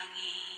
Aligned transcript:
You. 0.00 0.49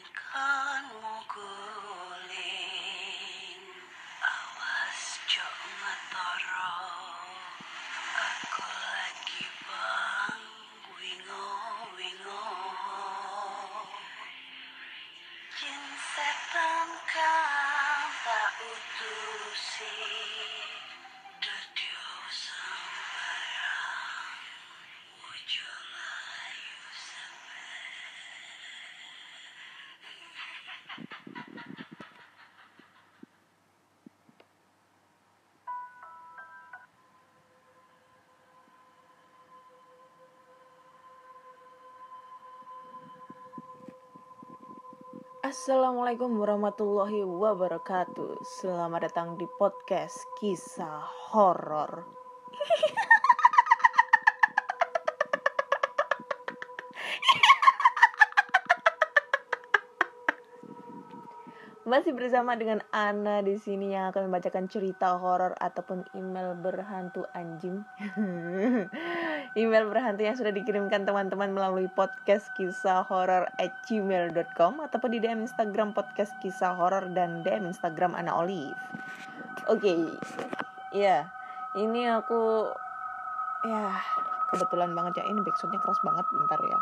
Assalamualaikum 45.52 46.40
warahmatullahi 46.40 47.28
wabarakatuh. 47.28 48.40
Selamat 48.40 49.12
datang 49.12 49.36
di 49.36 49.44
podcast 49.60 50.16
kisah 50.40 51.04
horor. 51.28 52.08
Masih 61.84 62.16
bersama 62.16 62.56
dengan 62.56 62.80
Ana 62.88 63.44
di 63.44 63.60
sini 63.60 63.92
yang 63.92 64.08
akan 64.08 64.32
membacakan 64.32 64.72
cerita 64.72 65.20
horor 65.20 65.52
ataupun 65.60 66.08
email 66.16 66.56
berhantu 66.56 67.28
anjing. 67.36 67.84
email 69.52 69.84
berhantu 69.84 70.24
yang 70.24 70.32
sudah 70.32 70.48
dikirimkan 70.48 71.04
teman-teman 71.04 71.52
melalui 71.52 71.84
podcast 71.92 72.48
kisah 72.56 73.04
horor 73.04 73.44
at 73.60 73.76
gmail.com 73.84 74.80
ataupun 74.80 75.12
di 75.12 75.20
DM 75.20 75.44
Instagram 75.44 75.92
podcast 75.92 76.32
kisah 76.40 76.72
horor 76.72 77.12
dan 77.12 77.44
DM 77.44 77.68
Instagram 77.68 78.16
Ana 78.16 78.32
Olive. 78.32 78.80
Oke, 79.68 80.16
ya 80.96 81.28
ini 81.76 82.08
aku 82.08 82.72
ya 83.68 83.92
kebetulan 84.56 84.96
banget 84.96 85.20
ya 85.20 85.24
ini 85.28 85.44
backsoundnya 85.44 85.80
keras 85.84 86.00
banget 86.00 86.24
bentar 86.32 86.60
ya. 86.64 86.80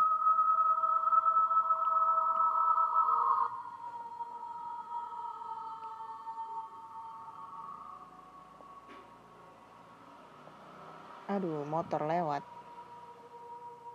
Aduh, 11.31 11.63
motor 11.63 12.03
lewat. 12.03 12.60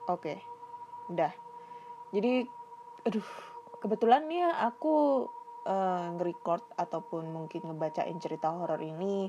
Oke, 0.06 0.38
udah. 1.10 1.34
Jadi, 2.14 2.46
aduh, 3.02 3.28
kebetulan 3.82 4.30
nih 4.30 4.46
aku 4.46 5.26
eh, 5.66 6.06
nge-record 6.14 6.62
ataupun 6.78 7.26
mungkin 7.34 7.66
ngebacain 7.66 8.14
cerita 8.22 8.54
horor 8.54 8.78
ini 8.78 9.26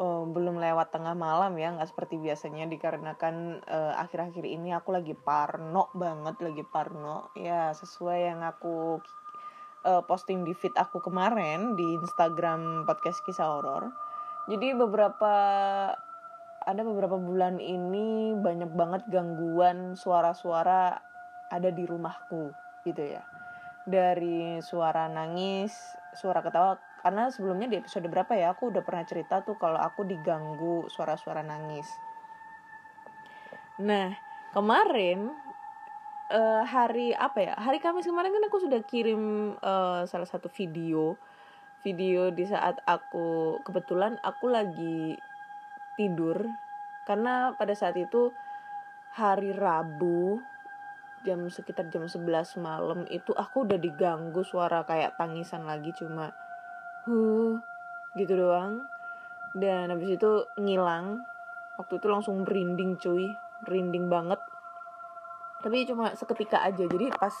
eh, 0.00 0.24
belum 0.24 0.56
lewat 0.56 0.88
tengah 0.96 1.12
malam 1.12 1.52
ya, 1.60 1.76
nggak 1.76 1.92
seperti 1.92 2.16
biasanya 2.16 2.64
dikarenakan 2.64 3.60
eh, 3.60 3.94
akhir-akhir 4.00 4.44
ini 4.48 4.72
aku 4.72 4.96
lagi 4.96 5.12
parno 5.12 5.92
banget, 5.92 6.40
lagi 6.40 6.64
parno. 6.64 7.28
Ya, 7.36 7.76
sesuai 7.76 8.18
yang 8.24 8.40
aku 8.40 9.04
eh, 9.84 10.02
posting 10.08 10.48
di 10.48 10.56
feed 10.56 10.72
aku 10.80 11.04
kemarin 11.04 11.76
di 11.76 11.84
Instagram 12.00 12.88
podcast 12.88 13.20
kisah 13.28 13.52
horor. 13.52 13.92
Jadi 14.48 14.72
beberapa 14.72 15.36
ada 16.68 16.84
beberapa 16.84 17.16
bulan 17.16 17.56
ini 17.56 18.36
banyak 18.36 18.68
banget 18.76 19.02
gangguan 19.08 19.96
suara-suara 19.96 21.00
ada 21.48 21.72
di 21.72 21.88
rumahku 21.88 22.52
gitu 22.84 23.02
ya. 23.16 23.24
Dari 23.88 24.60
suara 24.60 25.08
nangis 25.08 25.72
suara 26.12 26.44
ketawa 26.44 26.76
karena 27.00 27.32
sebelumnya 27.32 27.72
di 27.72 27.80
episode 27.80 28.04
berapa 28.12 28.36
ya 28.36 28.52
aku 28.52 28.68
udah 28.68 28.84
pernah 28.84 29.08
cerita 29.08 29.40
tuh 29.40 29.56
kalau 29.56 29.80
aku 29.80 30.04
diganggu 30.04 30.84
suara-suara 30.92 31.40
nangis. 31.40 31.88
Nah 33.80 34.12
kemarin 34.52 35.32
eh, 36.28 36.62
hari 36.68 37.16
apa 37.16 37.38
ya 37.40 37.54
hari 37.56 37.80
Kamis 37.80 38.04
kemarin 38.04 38.28
kan 38.28 38.44
aku 38.44 38.60
sudah 38.60 38.84
kirim 38.84 39.56
eh, 39.56 40.02
salah 40.04 40.28
satu 40.28 40.52
video. 40.52 41.16
Video 41.80 42.28
di 42.28 42.44
saat 42.44 42.82
aku 42.84 43.62
kebetulan 43.64 44.20
aku 44.20 44.50
lagi 44.50 45.14
tidur 45.98 46.46
karena 47.02 47.58
pada 47.58 47.74
saat 47.74 47.98
itu 47.98 48.30
hari 49.18 49.50
Rabu 49.50 50.38
jam 51.26 51.42
sekitar 51.50 51.90
jam 51.90 52.06
11 52.06 52.62
malam 52.62 53.02
itu 53.10 53.34
aku 53.34 53.66
udah 53.66 53.74
diganggu 53.74 54.46
suara 54.46 54.86
kayak 54.86 55.18
tangisan 55.18 55.66
lagi 55.66 55.90
cuma 55.98 56.30
huh 57.10 57.58
gitu 58.14 58.38
doang. 58.38 58.86
Dan 59.54 59.94
habis 59.94 60.18
itu 60.18 60.30
ngilang. 60.58 61.22
Waktu 61.78 62.02
itu 62.02 62.06
langsung 62.10 62.42
merinding 62.42 62.98
cuy. 62.98 63.30
Merinding 63.66 64.06
banget. 64.10 64.40
Tapi 65.62 65.86
cuma 65.86 66.14
seketika 66.14 66.62
aja. 66.62 66.84
Jadi 66.86 67.10
pas 67.14 67.34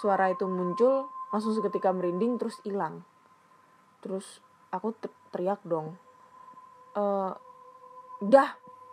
suara 0.00 0.32
itu 0.32 0.48
muncul 0.48 1.08
langsung 1.30 1.54
seketika 1.56 1.92
merinding 1.92 2.40
terus 2.40 2.58
hilang. 2.64 3.04
Terus 4.04 4.42
aku 4.72 4.96
ter- 4.96 5.14
teriak 5.30 5.62
dong 5.62 5.94
eh 6.90 7.32
udah 8.20 8.48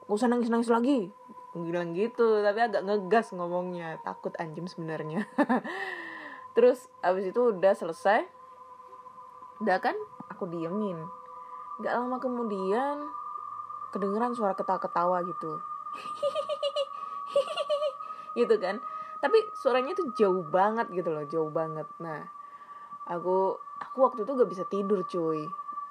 gak 0.07 0.15
usah 0.15 0.31
nangis 0.31 0.47
nangis 0.47 0.71
lagi 0.71 1.11
bilang 1.63 1.97
gitu 1.97 2.45
tapi 2.45 2.59
agak 2.61 2.85
ngegas 2.85 3.33
ngomongnya. 3.33 3.97
Takut 4.05 4.33
anjing 4.37 4.69
sebenarnya. 4.69 5.25
Terus 6.55 6.89
abis 7.01 7.33
itu 7.33 7.41
udah 7.53 7.73
selesai. 7.73 8.25
Udah 9.61 9.77
kan 9.81 9.97
aku 10.29 10.45
diemin. 10.49 10.97
Nggak 11.81 11.93
lama 11.93 12.17
kemudian 12.21 12.97
kedengeran 13.93 14.33
suara 14.37 14.53
ketawa-ketawa 14.53 15.25
gitu. 15.25 15.51
Gitu 18.37 18.53
kan. 18.61 18.77
Tapi 19.17 19.49
suaranya 19.57 19.97
tuh 19.97 20.13
jauh 20.13 20.45
banget 20.45 20.93
gitu 20.93 21.09
loh 21.09 21.25
jauh 21.25 21.49
banget. 21.49 21.89
Nah 21.97 22.21
aku 23.09 23.57
aku 23.81 23.97
waktu 24.05 24.29
itu 24.29 24.31
gak 24.37 24.51
bisa 24.51 24.61
tidur 24.69 25.01
cuy 25.09 25.41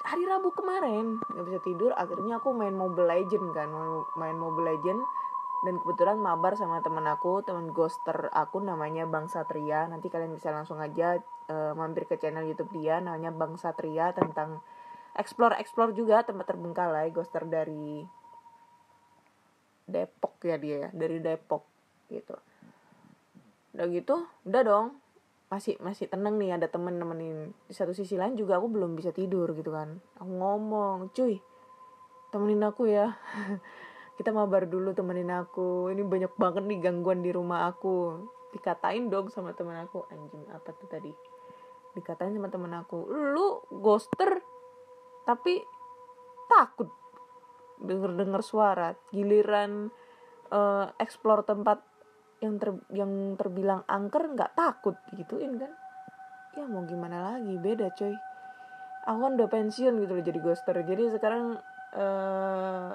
hari 0.07 0.23
Rabu 0.23 0.55
kemarin 0.55 1.19
nggak 1.19 1.45
bisa 1.51 1.61
tidur 1.67 1.91
akhirnya 1.99 2.39
aku 2.39 2.55
main 2.55 2.73
Mobile 2.73 3.11
Legend 3.11 3.51
kan 3.51 3.69
main- 4.15 4.39
Mobile 4.39 4.79
Legend. 4.79 5.03
Dan 5.65 5.83
kebetulan 5.83 6.21
mabar 6.21 6.55
sama 6.55 6.79
temen 6.85 7.03
aku 7.09 7.43
temen 7.43 7.75
ghoster 7.75 8.31
aku 8.31 8.63
namanya 8.63 9.03
Bang 9.09 9.27
Satria. 9.27 9.89
Nanti 9.91 10.07
kalian 10.13 10.37
bisa 10.37 10.55
langsung 10.55 10.79
aja 10.79 11.19
eh, 11.51 11.73
mampir 11.75 12.07
ke 12.07 12.21
channel 12.23 12.47
YouTube 12.47 12.71
dia 12.77 13.03
namanya 13.03 13.35
Bang 13.35 13.59
Satria 13.59 14.15
tentang 14.15 14.63
explore 15.17 15.59
explore 15.59 15.97
juga 15.97 16.23
tempat 16.23 16.55
terbengkalai 16.55 17.11
ghoster 17.11 17.49
dari 17.49 18.05
Depok 19.89 20.39
ya 20.45 20.61
dia 20.61 20.77
ya 20.87 20.89
dari 20.95 21.19
Depok 21.19 21.65
gitu. 22.13 22.37
Udah 23.75 23.87
gitu 23.91 24.17
udah 24.47 24.63
dong 24.63 24.87
masih 25.47 25.79
masih 25.79 26.11
tenang 26.11 26.37
nih 26.43 26.59
ada 26.59 26.67
temen 26.67 26.99
nemenin. 26.99 27.55
Di 27.71 27.75
satu 27.75 27.95
sisi 27.95 28.19
lain 28.19 28.35
juga 28.35 28.59
aku 28.59 28.67
belum 28.67 28.99
bisa 28.99 29.15
tidur 29.15 29.47
gitu 29.55 29.71
kan. 29.71 30.03
Aku 30.19 30.31
ngomong 30.31 31.15
cuy 31.15 31.39
temenin 32.35 32.63
aku 32.67 32.91
ya. 32.91 33.15
Kita 34.19 34.35
mabar 34.35 34.67
dulu 34.67 34.91
temenin 34.97 35.31
aku. 35.31 35.93
Ini 35.93 36.03
banyak 36.03 36.33
banget 36.35 36.65
nih 36.67 36.79
gangguan 36.83 37.23
di 37.23 37.31
rumah 37.31 37.71
aku. 37.71 38.27
Dikatain 38.51 39.07
dong 39.07 39.31
sama 39.31 39.55
temen 39.55 39.79
aku. 39.79 40.03
Anjing 40.11 40.43
apa 40.51 40.73
tuh 40.75 40.89
tadi? 40.91 41.13
Dikatain 41.95 42.35
sama 42.35 42.51
temen 42.51 42.73
aku. 42.75 43.07
Lu 43.07 43.63
ghoster 43.71 44.43
tapi 45.29 45.63
takut. 46.51 46.91
Denger 47.77 48.17
denger 48.17 48.43
suara 48.43 48.97
giliran 49.13 49.93
eh, 50.49 50.87
explore 50.99 51.45
tempat 51.45 51.96
yang 52.47 52.57
ter 52.63 52.71
yang 52.95 53.13
terbilang 53.35 53.83
angker 53.91 54.31
nggak 54.33 54.55
takut 54.55 54.95
gituin 55.13 55.59
kan. 55.59 55.73
Ya 56.55 56.65
mau 56.65 56.87
gimana 56.87 57.35
lagi? 57.35 57.59
Beda 57.59 57.91
coy. 57.93 58.15
Aku 59.07 59.19
kan 59.23 59.33
udah 59.35 59.51
pensiun 59.51 59.99
gitu 60.03 60.13
loh 60.15 60.25
jadi 60.25 60.39
ghoster. 60.41 60.77
Jadi 60.83 61.11
sekarang 61.13 61.59
eh 61.95 62.93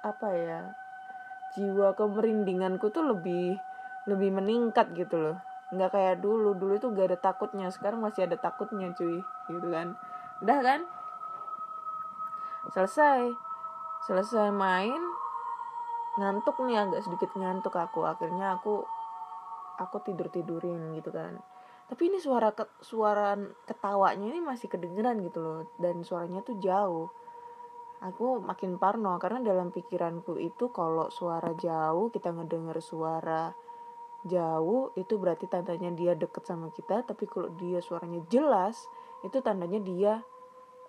apa 0.00 0.28
ya 0.32 0.72
jiwa 1.52 1.92
kemerindinganku 1.92 2.88
tuh 2.88 3.04
lebih 3.04 3.58
lebih 4.08 4.30
meningkat 4.32 4.94
gitu 4.96 5.18
loh. 5.18 5.36
Nggak 5.74 5.90
kayak 5.92 6.16
dulu. 6.22 6.54
Dulu 6.56 6.72
itu 6.78 6.88
gak 6.90 7.14
ada 7.14 7.18
takutnya. 7.18 7.68
Sekarang 7.70 8.02
masih 8.02 8.26
ada 8.26 8.38
takutnya 8.38 8.90
cuy. 8.96 9.22
Gitu 9.50 9.68
kan. 9.70 9.94
Udah 10.42 10.58
kan? 10.62 10.80
Selesai. 12.74 13.34
Selesai 14.08 14.48
main 14.50 14.98
ngantuk 16.18 16.58
nih 16.66 16.78
agak 16.82 17.02
sedikit 17.06 17.30
ngantuk 17.36 17.74
aku. 17.76 18.06
Akhirnya 18.06 18.58
aku 18.58 18.82
aku 19.78 19.96
tidur 20.02 20.32
tidurin 20.32 20.94
gitu 20.98 21.12
kan. 21.14 21.38
Tapi 21.90 22.06
ini 22.06 22.22
suara 22.22 22.54
ke, 22.54 22.70
suara 22.78 23.34
ketawanya 23.66 24.30
ini 24.30 24.38
masih 24.38 24.70
kedengeran 24.70 25.18
gitu 25.26 25.42
loh 25.42 25.60
dan 25.78 26.06
suaranya 26.06 26.40
tuh 26.46 26.58
jauh. 26.62 27.10
Aku 28.00 28.40
makin 28.40 28.80
parno 28.80 29.18
karena 29.20 29.44
dalam 29.44 29.74
pikiranku 29.74 30.40
itu 30.40 30.72
kalau 30.72 31.12
suara 31.12 31.52
jauh 31.58 32.08
kita 32.08 32.32
ngedenger 32.32 32.78
suara 32.80 33.52
jauh 34.24 34.92
itu 34.96 35.16
berarti 35.18 35.50
tandanya 35.50 35.90
dia 35.92 36.12
deket 36.14 36.46
sama 36.46 36.70
kita. 36.72 37.02
Tapi 37.04 37.26
kalau 37.26 37.50
dia 37.58 37.82
suaranya 37.82 38.22
jelas 38.30 38.86
itu 39.20 39.36
tandanya 39.44 39.80
dia 39.82 40.12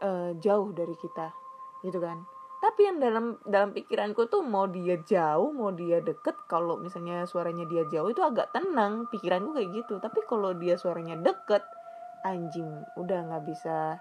uh, 0.01 0.31
jauh 0.39 0.69
dari 0.71 0.95
kita 0.95 1.33
gitu 1.81 1.97
kan 1.97 2.21
tapi 2.61 2.85
yang 2.85 3.01
dalam 3.01 3.41
dalam 3.41 3.73
pikiranku 3.73 4.29
tuh 4.29 4.45
mau 4.45 4.69
dia 4.69 5.01
jauh 5.01 5.49
mau 5.49 5.73
dia 5.73 5.97
deket 5.97 6.37
kalau 6.45 6.77
misalnya 6.77 7.25
suaranya 7.25 7.65
dia 7.65 7.89
jauh 7.89 8.13
itu 8.13 8.21
agak 8.21 8.53
tenang 8.53 9.09
pikiranku 9.09 9.57
kayak 9.57 9.81
gitu. 9.81 9.97
Tapi 9.97 10.21
kalau 10.29 10.53
dia 10.53 10.77
suaranya 10.77 11.17
deket 11.17 11.65
anjing 12.21 12.85
udah 12.93 13.33
nggak 13.33 13.49
bisa 13.49 13.97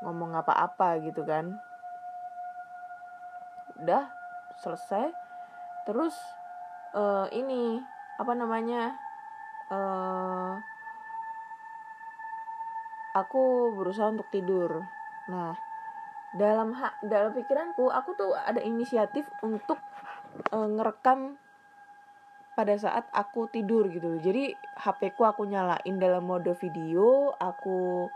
ngomong 0.00 0.32
apa-apa 0.40 1.04
gitu 1.04 1.20
kan. 1.28 1.60
Udah 3.84 4.08
selesai. 4.56 5.12
Terus 5.84 6.16
uh, 6.96 7.28
ini 7.28 7.76
apa 8.16 8.32
namanya 8.32 8.96
uh, 9.68 10.56
aku 13.12 13.76
berusaha 13.76 14.08
untuk 14.08 14.32
tidur. 14.32 14.80
Nah 15.28 15.71
dalam 16.32 16.72
hak 16.72 17.04
dalam 17.04 17.36
pikiranku 17.36 17.92
aku 17.92 18.16
tuh 18.16 18.32
ada 18.32 18.60
inisiatif 18.64 19.28
untuk 19.44 19.76
uh, 20.52 20.68
ngerekam 20.68 21.36
pada 22.52 22.76
saat 22.76 23.08
aku 23.12 23.48
tidur 23.48 23.88
gitu 23.88 24.20
jadi 24.20 24.52
HP 24.76 25.16
ku 25.16 25.24
aku 25.24 25.44
nyalain 25.48 25.96
dalam 26.00 26.24
mode 26.24 26.52
video 26.56 27.32
aku 27.36 28.08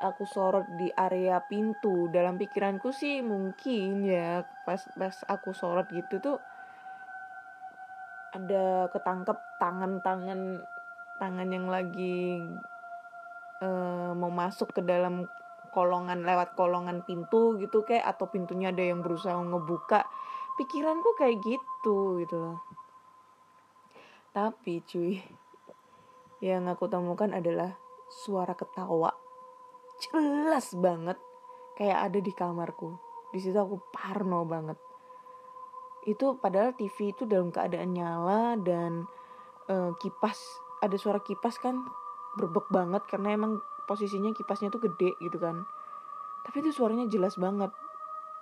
aku 0.00 0.24
sorot 0.24 0.64
di 0.80 0.88
area 0.96 1.38
pintu. 1.44 2.08
Dalam 2.08 2.40
pikiranku 2.40 2.90
sih 2.90 3.20
mungkin 3.20 4.08
ya 4.08 4.42
pas 4.64 4.80
pas 4.96 5.14
aku 5.28 5.52
sorot 5.52 5.86
gitu 5.92 6.18
tuh 6.18 6.38
ada 8.32 8.88
ketangkep 8.88 9.38
tangan-tangan 9.60 10.64
tangan 11.20 11.48
yang 11.52 11.68
lagi 11.68 12.40
uh, 13.60 14.16
mau 14.16 14.32
masuk 14.32 14.72
ke 14.72 14.80
dalam 14.80 15.28
kolongan 15.72 16.26
lewat 16.26 16.54
kolongan 16.58 17.02
pintu 17.06 17.58
gitu 17.58 17.82
kayak 17.86 18.06
atau 18.16 18.28
pintunya 18.28 18.70
ada 18.74 18.82
yang 18.82 19.00
berusaha 19.00 19.36
ngebuka 19.36 20.06
pikiranku 20.60 21.16
kayak 21.16 21.40
gitu 21.40 22.20
gitu 22.22 22.36
loh. 22.36 22.58
Tapi 24.30 24.84
cuy 24.86 25.18
yang 26.40 26.68
aku 26.70 26.88
temukan 26.88 27.32
adalah 27.32 27.76
suara 28.08 28.56
ketawa. 28.56 29.12
Jelas 30.00 30.72
banget 30.76 31.18
kayak 31.76 32.10
ada 32.10 32.18
di 32.18 32.32
kamarku. 32.32 32.96
Di 33.30 33.38
situ 33.38 33.56
aku 33.56 33.78
parno 33.92 34.42
banget. 34.48 34.78
Itu 36.08 36.40
padahal 36.40 36.74
TV 36.74 37.12
itu 37.12 37.28
dalam 37.28 37.52
keadaan 37.52 37.92
nyala 37.92 38.56
dan 38.60 39.04
uh, 39.68 39.92
kipas 40.00 40.38
ada 40.80 40.96
suara 40.96 41.20
kipas 41.20 41.60
kan 41.60 41.84
berbek 42.40 42.72
banget 42.72 43.04
karena 43.04 43.36
emang 43.36 43.60
posisinya 43.90 44.30
kipasnya 44.30 44.70
tuh 44.70 44.86
gede 44.86 45.18
gitu 45.18 45.42
kan. 45.42 45.66
Tapi 46.46 46.62
itu 46.62 46.70
suaranya 46.70 47.10
jelas 47.10 47.34
banget 47.34 47.74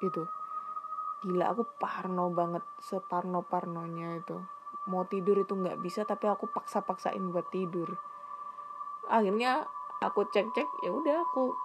gitu. 0.05 0.29
Gila 1.25 1.57
aku 1.57 1.65
parno 1.81 2.29
banget 2.29 2.61
separno 2.85 3.41
parnonya 3.49 4.21
itu. 4.21 4.37
Mau 4.93 5.09
tidur 5.09 5.41
itu 5.41 5.57
nggak 5.57 5.81
bisa 5.81 6.05
tapi 6.05 6.29
aku 6.29 6.53
paksa 6.53 6.85
paksain 6.85 7.25
buat 7.33 7.49
tidur. 7.49 7.97
Akhirnya 9.09 9.65
aku 10.05 10.29
cek 10.29 10.53
cek 10.53 10.69
ya 10.85 10.93
udah 10.93 11.25
aku 11.25 11.57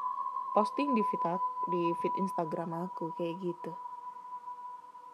posting 0.56 0.96
di 0.96 1.04
feed 1.04 1.26
di 1.68 1.92
feed 2.00 2.16
Instagram 2.24 2.88
aku 2.88 3.12
kayak 3.20 3.36
gitu. 3.44 3.76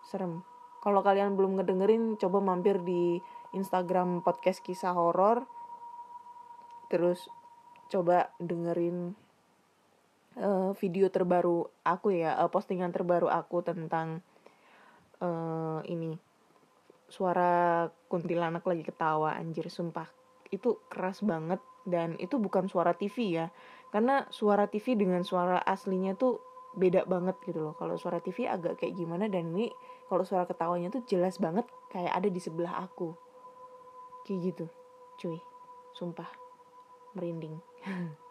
Serem. 0.06 0.46
Kalau 0.80 1.04
kalian 1.04 1.36
belum 1.36 1.60
ngedengerin, 1.60 2.16
coba 2.16 2.40
mampir 2.40 2.80
di 2.80 3.20
Instagram 3.52 4.24
podcast 4.24 4.64
kisah 4.64 4.96
horor. 4.96 5.44
Terus 6.88 7.28
coba 7.90 8.30
dengerin 8.38 9.18
uh, 10.38 10.72
video 10.78 11.10
terbaru 11.10 11.66
aku 11.82 12.14
ya, 12.14 12.38
uh, 12.38 12.48
postingan 12.48 12.94
terbaru 12.94 13.28
aku 13.28 13.66
tentang 13.66 14.22
uh, 15.20 15.82
ini 15.90 16.16
suara 17.10 17.90
kuntilanak 18.06 18.62
lagi 18.64 18.86
ketawa 18.86 19.34
anjir 19.36 19.66
sumpah. 19.68 20.06
Itu 20.54 20.86
keras 20.90 21.26
banget 21.26 21.62
dan 21.90 22.16
itu 22.22 22.38
bukan 22.38 22.70
suara 22.70 22.94
TV 22.94 23.42
ya. 23.42 23.50
Karena 23.90 24.30
suara 24.30 24.70
TV 24.70 24.94
dengan 24.94 25.26
suara 25.26 25.58
aslinya 25.66 26.14
tuh 26.14 26.38
beda 26.78 27.10
banget 27.10 27.34
gitu 27.50 27.66
loh. 27.66 27.74
Kalau 27.74 27.98
suara 27.98 28.22
TV 28.22 28.46
agak 28.46 28.78
kayak 28.78 28.94
gimana 28.94 29.26
dan 29.26 29.50
ini 29.58 29.74
kalau 30.06 30.22
suara 30.22 30.46
ketawanya 30.46 30.94
tuh 30.94 31.02
jelas 31.10 31.42
banget 31.42 31.66
kayak 31.90 32.14
ada 32.14 32.30
di 32.30 32.38
sebelah 32.38 32.86
aku. 32.86 33.18
Kayak 34.30 34.54
gitu 34.54 34.66
cuy. 35.18 35.42
Sumpah 35.98 36.49
merinding. 37.18 37.58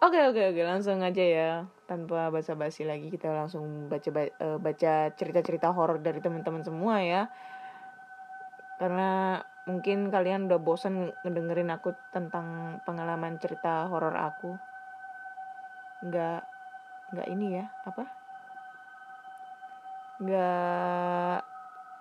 Oke 0.00 0.16
oke 0.16 0.56
oke 0.56 0.62
langsung 0.64 1.04
aja 1.04 1.20
ya. 1.20 1.50
Tanpa 1.84 2.32
basa-basi 2.32 2.88
lagi 2.88 3.12
kita 3.12 3.28
langsung 3.36 3.92
baca 3.92 4.08
uh, 4.40 4.56
baca 4.56 5.12
cerita-cerita 5.12 5.76
horor 5.76 6.00
dari 6.00 6.24
teman-teman 6.24 6.64
semua 6.64 7.04
ya. 7.04 7.28
Karena 8.80 9.36
mungkin 9.68 10.08
kalian 10.08 10.48
udah 10.48 10.56
bosan 10.56 11.12
ngedengerin 11.20 11.68
aku 11.68 11.92
tentang 12.16 12.80
pengalaman 12.88 13.36
cerita 13.36 13.92
horor 13.92 14.16
aku. 14.16 14.56
Nggak 16.00 16.48
nggak 17.12 17.28
ini 17.28 17.46
ya 17.60 17.68
apa? 17.84 18.04
Nggak 20.16 21.38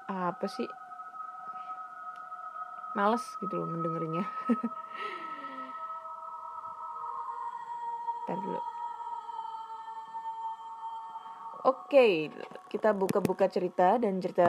apa 0.08 0.46
sih 0.48 0.72
males 3.00 3.24
gitu 3.40 3.64
loh 3.64 3.68
mendengerinya 3.72 4.28
Ntar 8.28 8.38
dulu 8.44 8.62
Oke, 11.60 12.32
kita 12.72 12.96
buka-buka 12.96 13.52
cerita 13.52 14.00
dan 14.00 14.24
cerita 14.24 14.48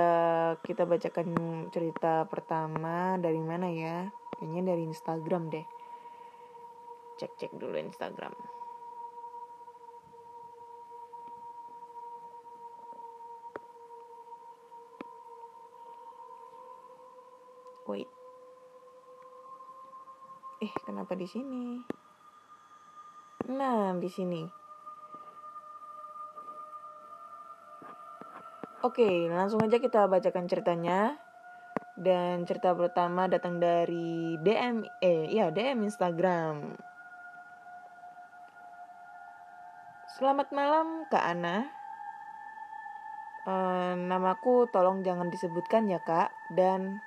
kita 0.63 0.87
bacakan 0.87 1.35
cerita 1.75 2.23
pertama 2.31 3.19
dari 3.19 3.43
mana 3.43 3.67
ya? 3.67 4.07
Kayaknya 4.39 4.63
dari 4.63 4.83
Instagram 4.87 5.51
deh. 5.51 5.67
Cek-cek 7.19 7.59
dulu 7.59 7.75
Instagram. 7.83 8.31
wait 17.91 18.20
eh 20.61 20.73
kenapa 20.85 21.17
di 21.17 21.25
sini 21.25 21.81
nah 23.49 23.97
di 23.97 24.11
sini 24.13 24.61
Oke, 28.81 29.29
langsung 29.29 29.61
aja 29.61 29.77
kita 29.77 30.09
bacakan 30.09 30.49
ceritanya. 30.49 31.21
Dan 32.01 32.49
cerita 32.49 32.73
pertama 32.73 33.29
datang 33.29 33.61
dari 33.61 34.41
DM 34.41 34.89
eh 35.05 35.29
ya 35.29 35.53
DM 35.53 35.85
Instagram. 35.85 36.81
Selamat 40.17 40.49
malam 40.57 41.05
Kak 41.13 41.25
Ana. 41.29 41.69
Uh, 43.45 44.01
namaku 44.01 44.65
tolong 44.73 45.05
jangan 45.05 45.29
disebutkan 45.29 45.85
ya 45.85 46.01
Kak 46.01 46.33
dan 46.57 47.05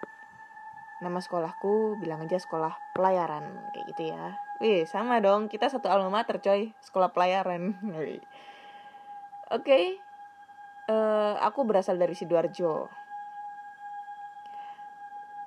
nama 1.00 1.18
sekolahku 1.18 1.98
bilang 1.98 2.28
aja 2.28 2.38
sekolah 2.38 2.76
pelayaran 2.94 3.58
kayak 3.74 3.86
gitu 3.96 4.14
ya. 4.14 4.38
Wih 4.62 4.86
sama 4.86 5.24
dong. 5.24 5.50
Kita 5.50 5.72
satu 5.72 5.90
alma 5.90 6.12
mater 6.12 6.38
coy. 6.44 6.76
Sekolah 6.84 7.10
pelayaran. 7.10 7.74
Oke. 7.82 8.22
Okay. 9.50 9.86
uh, 10.88 10.94
eh, 10.94 11.34
aku 11.42 11.66
berasal 11.66 11.98
dari 11.98 12.14
sidoarjo. 12.14 12.92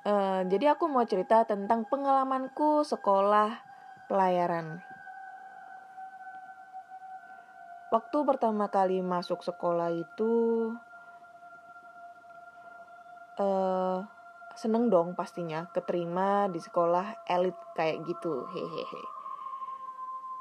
Uh, 0.07 0.47
jadi 0.47 0.71
aku 0.71 0.87
mau 0.87 1.03
cerita 1.03 1.43
tentang 1.43 1.83
pengalamanku 1.83 2.87
sekolah 2.87 3.59
pelayaran. 4.07 4.79
Waktu 7.91 8.17
pertama 8.23 8.67
kali 8.71 9.03
masuk 9.03 9.43
sekolah 9.43 9.91
itu 9.95 10.31
uh, 13.39 14.03
seneng 14.57 14.89
dong 14.89 15.13
pastinya 15.13 15.69
keterima 15.69 16.49
di 16.49 16.57
sekolah 16.57 17.29
elit 17.29 17.53
kayak 17.77 18.01
gitu 18.09 18.49
hehehe 18.49 19.03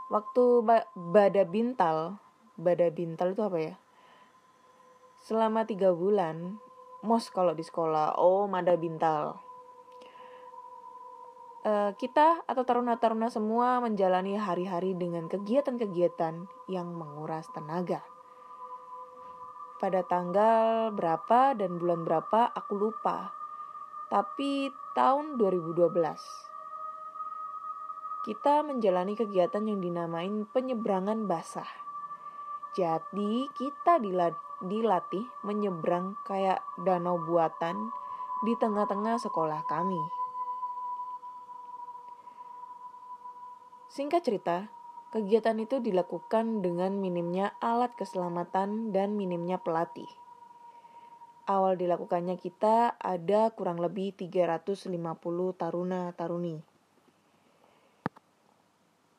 waktu 0.08 0.64
ba 0.64 0.88
bada 0.96 1.44
bintal 1.44 2.16
bada 2.56 2.88
bintal 2.88 3.37
itu 3.37 3.42
apa 3.44 3.58
ya 3.61 3.75
selama 5.20 5.68
tiga 5.68 5.92
bulan 5.92 6.56
mos 7.04 7.28
kalau 7.28 7.52
di 7.52 7.61
sekolah 7.61 8.16
oh 8.16 8.49
mada 8.49 8.73
bintal 8.80 9.37
eh, 11.66 11.92
kita 12.00 12.40
atau 12.49 12.62
taruna-taruna 12.64 13.28
semua 13.28 13.85
menjalani 13.85 14.40
hari-hari 14.40 14.96
dengan 14.96 15.28
kegiatan-kegiatan 15.28 16.46
yang 16.70 16.88
menguras 16.94 17.50
tenaga. 17.50 18.06
Pada 19.76 20.00
tanggal 20.08 20.88
berapa 20.94 21.52
dan 21.52 21.76
bulan 21.76 22.00
berapa 22.06 22.49
aku 22.49 22.73
lupa. 22.80 23.35
Tapi 24.06 24.70
tahun 24.94 25.34
2012 25.34 25.90
kita 28.26 28.66
menjalani 28.66 29.14
kegiatan 29.14 29.62
yang 29.62 29.78
dinamain 29.78 30.46
penyeberangan 30.50 31.30
basah. 31.30 31.70
Jadi 32.75 33.46
kita 33.54 34.02
dilatih 34.62 35.26
menyeberang 35.46 36.18
kayak 36.26 36.58
danau 36.82 37.22
buatan 37.22 37.94
di 38.42 38.54
tengah-tengah 38.58 39.22
sekolah 39.22 39.62
kami. 39.70 40.02
Singkat 43.86 44.22
cerita, 44.26 44.68
kegiatan 45.14 45.56
itu 45.62 45.78
dilakukan 45.78 46.66
dengan 46.66 46.98
minimnya 46.98 47.54
alat 47.62 47.94
keselamatan 47.94 48.90
dan 48.90 49.14
minimnya 49.14 49.62
pelatih. 49.62 50.10
Awal 51.46 51.78
dilakukannya 51.78 52.34
kita 52.42 52.98
ada 52.98 53.54
kurang 53.54 53.78
lebih 53.78 54.10
350 54.18 54.90
taruna-taruni. 55.54 56.58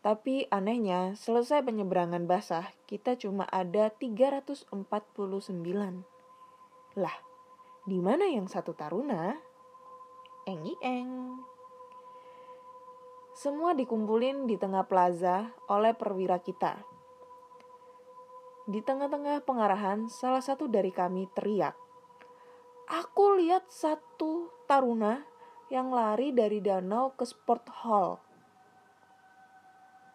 Tapi 0.03 0.43
anehnya, 0.51 1.15
selesai 1.15 1.63
penyeberangan 1.63 2.27
basah, 2.27 2.67
kita 2.83 3.15
cuma 3.15 3.47
ada 3.47 3.87
349. 3.95 4.75
Lah, 6.99 7.15
di 7.87 7.99
mana 8.03 8.27
yang 8.27 8.51
satu 8.51 8.75
taruna? 8.75 9.31
Eng 10.43 10.67
eng. 10.83 11.39
Semua 13.39 13.71
dikumpulin 13.71 14.51
di 14.51 14.59
tengah 14.59 14.83
plaza 14.83 15.55
oleh 15.71 15.95
perwira 15.95 16.43
kita. 16.43 16.83
Di 18.67 18.83
tengah-tengah 18.83 19.47
pengarahan, 19.47 20.11
salah 20.11 20.43
satu 20.43 20.67
dari 20.67 20.91
kami 20.91 21.31
teriak. 21.31 21.86
Aku 22.87 23.35
lihat 23.35 23.67
satu 23.67 24.47
taruna 24.63 25.19
yang 25.67 25.91
lari 25.91 26.31
dari 26.31 26.63
danau 26.63 27.11
ke 27.19 27.27
sport 27.27 27.67
hall. 27.83 28.15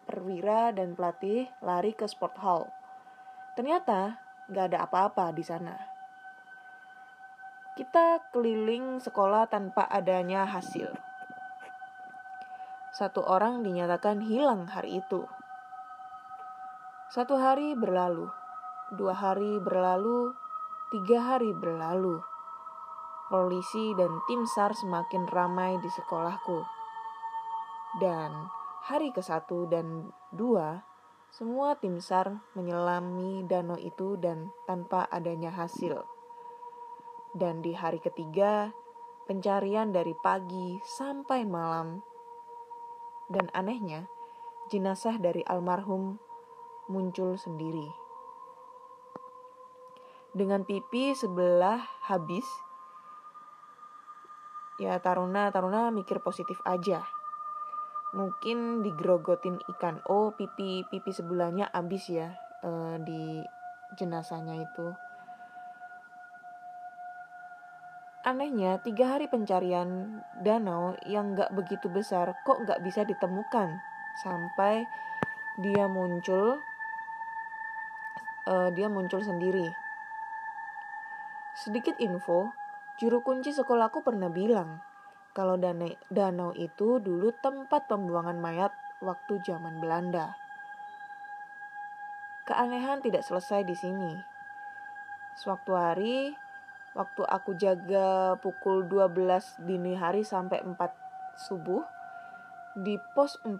Perwira 0.09 0.73
dan 0.73 0.97
pelatih 0.97 1.45
lari 1.61 1.93
ke 1.93 2.09
sport 2.09 2.33
hall. 2.41 2.65
Ternyata 3.53 4.17
gak 4.49 4.73
ada 4.73 4.89
apa-apa 4.89 5.29
di 5.37 5.45
sana. 5.45 5.77
Kita 7.77 8.33
keliling 8.33 8.97
sekolah 8.97 9.45
tanpa 9.53 9.85
adanya 9.85 10.49
hasil. 10.49 10.89
Satu 12.89 13.21
orang 13.21 13.61
dinyatakan 13.61 14.17
hilang 14.25 14.65
hari 14.65 14.97
itu. 14.97 15.29
Satu 17.13 17.37
hari 17.37 17.77
berlalu, 17.77 18.33
dua 18.97 19.13
hari 19.13 19.61
berlalu, 19.61 20.33
tiga 20.89 21.37
hari 21.37 21.53
berlalu. 21.53 22.32
Polisi 23.33 23.97
dan 23.97 24.21
tim 24.29 24.45
SAR 24.45 24.77
semakin 24.77 25.25
ramai 25.25 25.81
di 25.81 25.89
sekolahku. 25.89 26.61
Dan 27.97 28.29
hari 28.85 29.09
ke 29.09 29.25
satu 29.25 29.65
dan 29.65 30.13
dua, 30.29 30.85
semua 31.33 31.73
tim 31.81 31.97
SAR 31.97 32.45
menyelami 32.53 33.41
danau 33.49 33.81
itu 33.81 34.21
dan 34.21 34.53
tanpa 34.69 35.09
adanya 35.09 35.49
hasil. 35.49 36.05
Dan 37.33 37.65
di 37.65 37.73
hari 37.73 37.97
ketiga, 37.97 38.69
pencarian 39.25 39.89
dari 39.89 40.13
pagi 40.21 40.77
sampai 40.85 41.41
malam. 41.41 42.05
Dan 43.33 43.49
anehnya, 43.57 44.05
jenazah 44.69 45.17
dari 45.17 45.41
almarhum 45.49 46.21
muncul 46.85 47.33
sendiri. 47.33 47.89
Dengan 50.37 50.61
pipi 50.69 51.17
sebelah 51.17 51.81
habis, 52.05 52.45
ya 54.83 54.99
taruna-taruna 54.99 55.89
mikir 55.95 56.19
positif 56.19 56.59
aja. 56.67 56.99
Mungkin 58.11 58.83
digerogotin 58.83 59.63
ikan. 59.73 60.03
Oh, 60.11 60.35
pipi 60.35 60.83
pipi 60.91 61.11
sebelahnya 61.15 61.71
habis 61.71 62.11
ya 62.11 62.35
eh, 62.61 62.95
di 63.01 63.39
jenazahnya 63.95 64.59
itu. 64.59 64.91
Anehnya, 68.23 68.79
tiga 68.79 69.19
hari 69.19 69.27
pencarian 69.27 70.23
danau 70.39 70.95
yang 71.03 71.35
gak 71.35 71.51
begitu 71.51 71.91
besar 71.91 72.31
kok 72.47 72.63
gak 72.63 72.79
bisa 72.79 73.03
ditemukan 73.03 73.83
sampai 74.23 74.87
dia 75.59 75.91
muncul, 75.91 76.63
uh, 78.47 78.71
dia 78.71 78.87
muncul 78.87 79.19
sendiri. 79.19 79.67
Sedikit 81.51 81.99
info, 81.99 82.55
juru 83.01 83.25
kunci 83.25 83.49
sekolahku 83.55 84.05
pernah 84.05 84.29
bilang 84.29 84.81
kalau 85.33 85.57
danau 86.13 86.53
itu 86.53 87.01
dulu 87.01 87.33
tempat 87.41 87.89
pembuangan 87.89 88.37
mayat 88.37 88.69
waktu 89.01 89.41
zaman 89.41 89.81
Belanda. 89.81 90.37
Keanehan 92.45 93.01
tidak 93.01 93.25
selesai 93.25 93.65
di 93.65 93.73
sini. 93.73 94.13
Sewaktu 95.33 95.71
hari, 95.73 96.17
waktu 96.93 97.21
aku 97.25 97.57
jaga 97.57 98.37
pukul 98.37 98.85
12 98.85 99.65
dini 99.65 99.97
hari 99.97 100.21
sampai 100.21 100.61
4 100.61 100.77
subuh 101.49 101.81
di 102.77 103.01
pos 103.17 103.41
4 103.41 103.57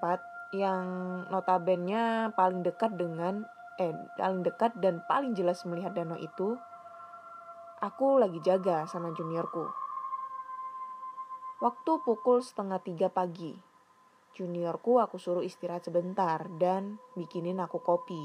yang 0.54 0.86
notabennya 1.34 2.30
paling 2.38 2.62
dekat 2.62 2.94
dengan 2.94 3.42
eh 3.82 3.90
paling 4.14 4.46
dekat 4.46 4.78
dan 4.78 5.02
paling 5.10 5.34
jelas 5.34 5.66
melihat 5.66 5.98
danau 5.98 6.18
itu 6.22 6.62
aku 7.84 8.24
lagi 8.24 8.40
jaga 8.40 8.88
sama 8.88 9.12
juniorku 9.12 9.68
waktu 11.60 11.92
pukul 12.08 12.40
setengah 12.40 12.80
tiga 12.80 13.12
pagi 13.12 13.52
juniorku 14.40 15.04
aku 15.04 15.20
suruh 15.20 15.44
istirahat 15.44 15.84
sebentar 15.84 16.48
dan 16.56 17.04
bikinin 17.20 17.60
aku 17.60 17.84
kopi 17.84 18.24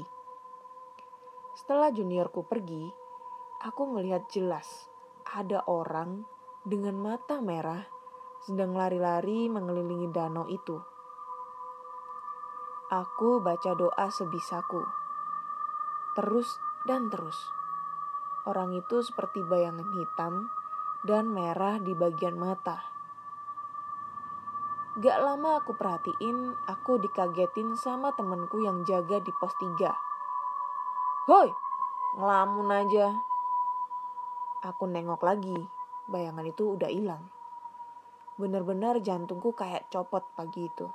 setelah 1.59 1.91
juniorku 1.91 2.47
pergi 2.47 2.87
aku 3.67 3.83
melihat 3.91 4.23
jelas 4.31 4.87
ada 5.27 5.67
orang 5.67 6.23
dengan 6.63 6.95
mata 6.95 7.43
merah 7.43 7.99
sedang 8.47 8.71
lari-lari 8.71 9.51
mengelilingi 9.51 10.09
danau 10.15 10.47
itu. 10.47 10.79
Aku 12.89 13.43
baca 13.43 13.71
doa 13.77 14.07
sebisaku. 14.09 14.81
Terus 16.17 16.49
dan 16.87 17.11
terus. 17.11 17.58
Orang 18.49 18.73
itu 18.73 19.05
seperti 19.05 19.45
bayangan 19.45 19.85
hitam 19.93 20.49
dan 21.05 21.29
merah 21.29 21.77
di 21.77 21.93
bagian 21.93 22.33
mata. 22.33 22.81
Gak 24.97 25.21
lama 25.21 25.61
aku 25.61 25.77
perhatiin, 25.77 26.57
aku 26.65 26.97
dikagetin 26.97 27.77
sama 27.77 28.09
temenku 28.17 28.57
yang 28.65 28.81
jaga 28.89 29.21
di 29.21 29.29
pos 29.37 29.53
3. 29.61 29.93
Hoi, 31.29 31.49
ngelamun 32.17 32.73
aja, 32.73 33.13
Aku 34.59 34.91
nengok 34.91 35.23
lagi, 35.23 35.55
bayangan 36.11 36.43
itu 36.43 36.75
udah 36.75 36.91
hilang. 36.91 37.31
Bener-bener 38.35 38.99
jantungku 38.99 39.55
kayak 39.55 39.87
copot 39.87 40.25
pagi 40.35 40.67
itu. 40.67 40.89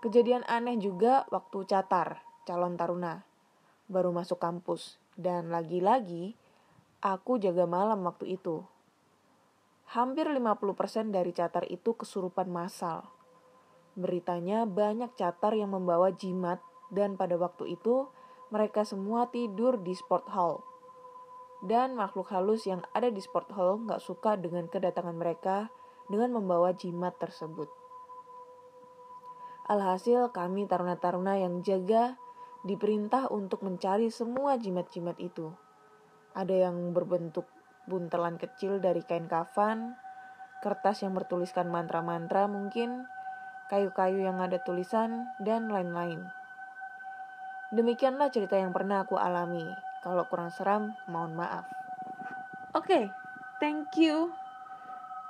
Kejadian 0.00 0.40
aneh 0.48 0.80
juga 0.80 1.28
waktu 1.28 1.68
catar, 1.68 2.24
calon 2.48 2.80
taruna. 2.80 3.28
Baru 3.92 4.08
masuk 4.08 4.40
kampus, 4.40 5.01
dan 5.16 5.52
lagi-lagi 5.52 6.36
aku 7.02 7.40
jaga 7.40 7.64
malam 7.68 8.04
waktu 8.04 8.36
itu. 8.36 8.64
Hampir 9.92 10.24
50% 10.24 11.12
dari 11.12 11.32
catar 11.36 11.68
itu 11.68 11.92
kesurupan 11.92 12.48
massal. 12.48 13.12
Beritanya 13.92 14.64
banyak 14.64 15.12
catar 15.18 15.52
yang 15.52 15.76
membawa 15.76 16.12
jimat 16.16 16.64
dan 16.88 17.20
pada 17.20 17.36
waktu 17.36 17.76
itu 17.76 18.08
mereka 18.48 18.88
semua 18.88 19.28
tidur 19.28 19.80
di 19.80 19.92
sport 19.92 20.28
hall 20.32 20.64
dan 21.62 21.94
makhluk 21.94 22.26
halus 22.34 22.66
yang 22.66 22.82
ada 22.90 23.06
di 23.06 23.22
sport 23.22 23.54
hall 23.54 23.78
nggak 23.86 24.02
suka 24.02 24.34
dengan 24.34 24.66
kedatangan 24.66 25.14
mereka 25.14 25.70
dengan 26.10 26.34
membawa 26.34 26.74
jimat 26.74 27.14
tersebut. 27.22 27.70
Alhasil 29.70 30.34
kami 30.34 30.66
taruna-taruna 30.66 31.38
yang 31.38 31.62
jaga 31.62 32.18
diperintah 32.62 33.30
untuk 33.30 33.66
mencari 33.66 34.08
semua 34.08 34.58
jimat-jimat 34.58 35.18
itu. 35.18 35.50
Ada 36.32 36.68
yang 36.70 36.94
berbentuk 36.94 37.46
buntelan 37.90 38.38
kecil 38.38 38.78
dari 38.78 39.02
kain 39.02 39.26
kafan, 39.26 39.98
kertas 40.62 41.02
yang 41.02 41.12
bertuliskan 41.12 41.68
mantra-mantra 41.68 42.46
mungkin, 42.46 43.04
kayu-kayu 43.68 44.22
yang 44.22 44.38
ada 44.38 44.62
tulisan, 44.62 45.26
dan 45.42 45.66
lain-lain. 45.66 46.22
Demikianlah 47.74 48.30
cerita 48.30 48.54
yang 48.54 48.70
pernah 48.70 49.02
aku 49.02 49.18
alami. 49.18 49.64
Kalau 50.04 50.26
kurang 50.30 50.52
seram, 50.54 50.94
mohon 51.10 51.34
maaf. 51.34 51.66
Oke, 52.72 52.86
okay, 52.86 53.04
thank 53.58 53.96
you 53.98 54.30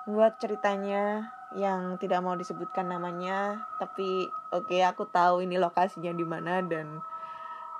buat 0.02 0.34
ceritanya 0.42 1.30
yang 1.54 1.94
tidak 2.02 2.24
mau 2.26 2.34
disebutkan 2.34 2.90
namanya 2.90 3.62
tapi 3.78 4.26
oke 4.50 4.74
aku 4.82 5.06
tahu 5.06 5.46
ini 5.46 5.62
lokasinya 5.62 6.10
di 6.10 6.26
mana 6.26 6.58
dan 6.64 6.98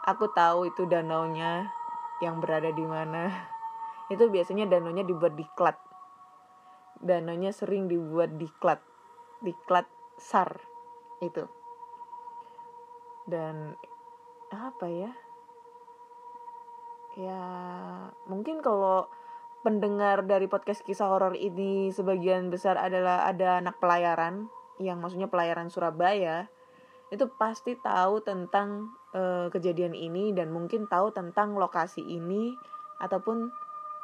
aku 0.02 0.30
tahu 0.34 0.70
itu 0.70 0.86
danaunya 0.86 1.70
yang 2.22 2.38
berada 2.38 2.70
di 2.70 2.86
mana. 2.86 3.30
Itu 4.12 4.28
biasanya 4.28 4.68
danaunya 4.68 5.06
dibuat 5.06 5.34
di 5.38 5.46
klat. 5.56 5.78
Danaunya 7.00 7.50
sering 7.54 7.88
dibuat 7.88 8.36
di 8.36 8.46
klat. 8.60 8.78
Di 9.40 9.50
klat 9.66 9.88
sar 10.20 10.54
itu. 11.22 11.46
Dan 13.26 13.74
apa 14.52 14.86
ya? 14.90 15.12
Ya 17.18 17.42
mungkin 18.26 18.60
kalau 18.60 19.06
pendengar 19.62 20.26
dari 20.26 20.50
podcast 20.50 20.82
kisah 20.82 21.06
horor 21.06 21.38
ini 21.38 21.94
sebagian 21.94 22.50
besar 22.50 22.74
adalah 22.74 23.26
ada 23.28 23.62
anak 23.62 23.78
pelayaran 23.78 24.50
yang 24.82 24.98
maksudnya 24.98 25.30
pelayaran 25.30 25.70
Surabaya 25.70 26.50
itu 27.14 27.28
pasti 27.38 27.78
tahu 27.78 28.24
tentang 28.24 28.90
uh, 29.12 29.46
kejadian 29.52 29.92
ini 29.92 30.32
dan 30.32 30.50
mungkin 30.52 30.88
tahu 30.88 31.12
tentang 31.12 31.56
lokasi 31.56 32.00
ini 32.02 32.56
ataupun 33.00 33.52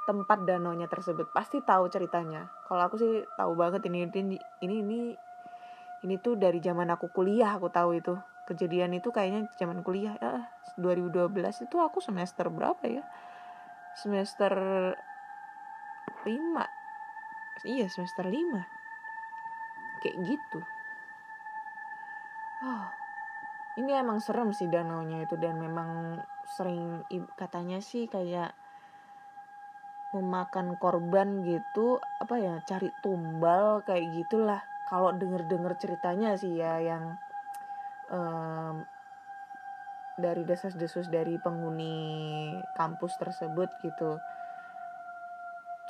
tempat 0.09 0.49
danaunya 0.49 0.89
tersebut. 0.89 1.29
Pasti 1.33 1.61
tahu 1.61 1.93
ceritanya. 1.93 2.49
Kalau 2.65 2.83
aku 2.89 2.97
sih 2.97 3.25
tahu 3.37 3.53
banget 3.57 3.85
ini. 3.89 4.09
Ini 4.09 4.37
ini 4.65 4.77
ini 4.81 5.01
ini 6.09 6.15
tuh 6.23 6.39
dari 6.39 6.63
zaman 6.65 6.89
aku 6.89 7.13
kuliah 7.13 7.53
aku 7.57 7.69
tahu 7.69 8.01
itu. 8.01 8.17
Kejadian 8.49 8.97
itu 8.97 9.13
kayaknya 9.13 9.45
zaman 9.61 9.85
kuliah 9.85 10.17
ya 10.17 10.49
2012 10.81 11.69
itu 11.69 11.77
aku 11.77 12.01
semester 12.01 12.49
berapa 12.49 12.81
ya? 12.89 13.05
Semester 13.93 14.53
5 16.25 17.69
iya 17.69 17.91
semester 17.93 18.25
5 18.25 20.01
kayak 20.01 20.17
gitu. 20.25 20.61
Oh 22.65 22.98
ini 23.79 23.95
emang 23.95 24.19
serem 24.19 24.51
sih 24.51 24.67
danaunya 24.67 25.23
itu 25.23 25.39
dan 25.39 25.63
memang 25.63 26.19
sering 26.51 27.07
katanya 27.39 27.79
sih 27.79 28.11
kayak 28.11 28.51
memakan 30.11 30.75
korban 30.83 31.47
gitu 31.47 32.03
apa 32.19 32.35
ya 32.43 32.55
cari 32.67 32.91
tumbal 33.05 33.87
kayak 33.87 34.11
gitulah. 34.19 34.59
Kalau 34.91 35.15
denger 35.15 35.47
denger 35.47 35.79
ceritanya 35.79 36.35
sih 36.35 36.59
ya 36.59 36.81
yang 36.83 37.21
um, 38.11 38.83
dari 40.19 40.43
desas-desus 40.43 41.07
dari 41.07 41.39
penghuni 41.39 42.59
kampus 42.75 43.15
tersebut 43.21 43.71
gitu. 43.85 44.19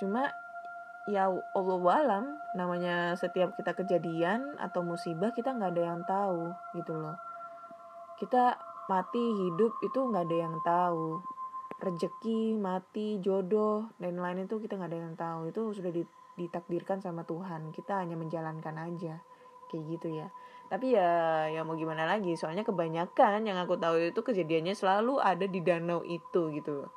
Cuma 0.02 0.28
ya 1.08 1.32
Allah 1.32 1.80
alam 1.96 2.24
namanya 2.52 3.16
setiap 3.16 3.56
kita 3.56 3.72
kejadian 3.72 4.60
atau 4.60 4.84
musibah 4.84 5.32
kita 5.32 5.56
nggak 5.56 5.72
ada 5.72 5.82
yang 5.94 6.02
tahu 6.04 6.52
gitu 6.76 6.92
loh 6.92 7.16
kita 8.18 8.58
mati 8.90 9.22
hidup 9.46 9.78
itu 9.80 9.98
nggak 9.98 10.26
ada 10.26 10.36
yang 10.36 10.56
tahu. 10.66 11.22
Rejeki 11.78 12.58
mati 12.58 13.22
jodoh 13.22 13.86
dan 14.02 14.18
lain 14.18 14.50
itu 14.50 14.58
kita 14.58 14.74
nggak 14.74 14.90
ada 14.90 14.98
yang 14.98 15.14
tahu. 15.14 15.40
Itu 15.54 15.62
sudah 15.70 15.94
ditakdirkan 16.34 16.98
sama 16.98 17.22
Tuhan. 17.22 17.70
Kita 17.70 18.02
hanya 18.02 18.18
menjalankan 18.18 18.74
aja. 18.74 19.22
Kayak 19.70 19.84
gitu 19.94 20.08
ya. 20.18 20.26
Tapi 20.68 20.98
ya 20.98 21.46
ya 21.48 21.62
mau 21.62 21.78
gimana 21.78 22.04
lagi? 22.04 22.34
Soalnya 22.34 22.66
kebanyakan 22.66 23.46
yang 23.46 23.56
aku 23.62 23.78
tahu 23.78 24.10
itu 24.10 24.20
kejadiannya 24.20 24.74
selalu 24.74 25.22
ada 25.22 25.46
di 25.46 25.60
danau 25.62 26.02
itu 26.02 26.50
gitu. 26.50 26.90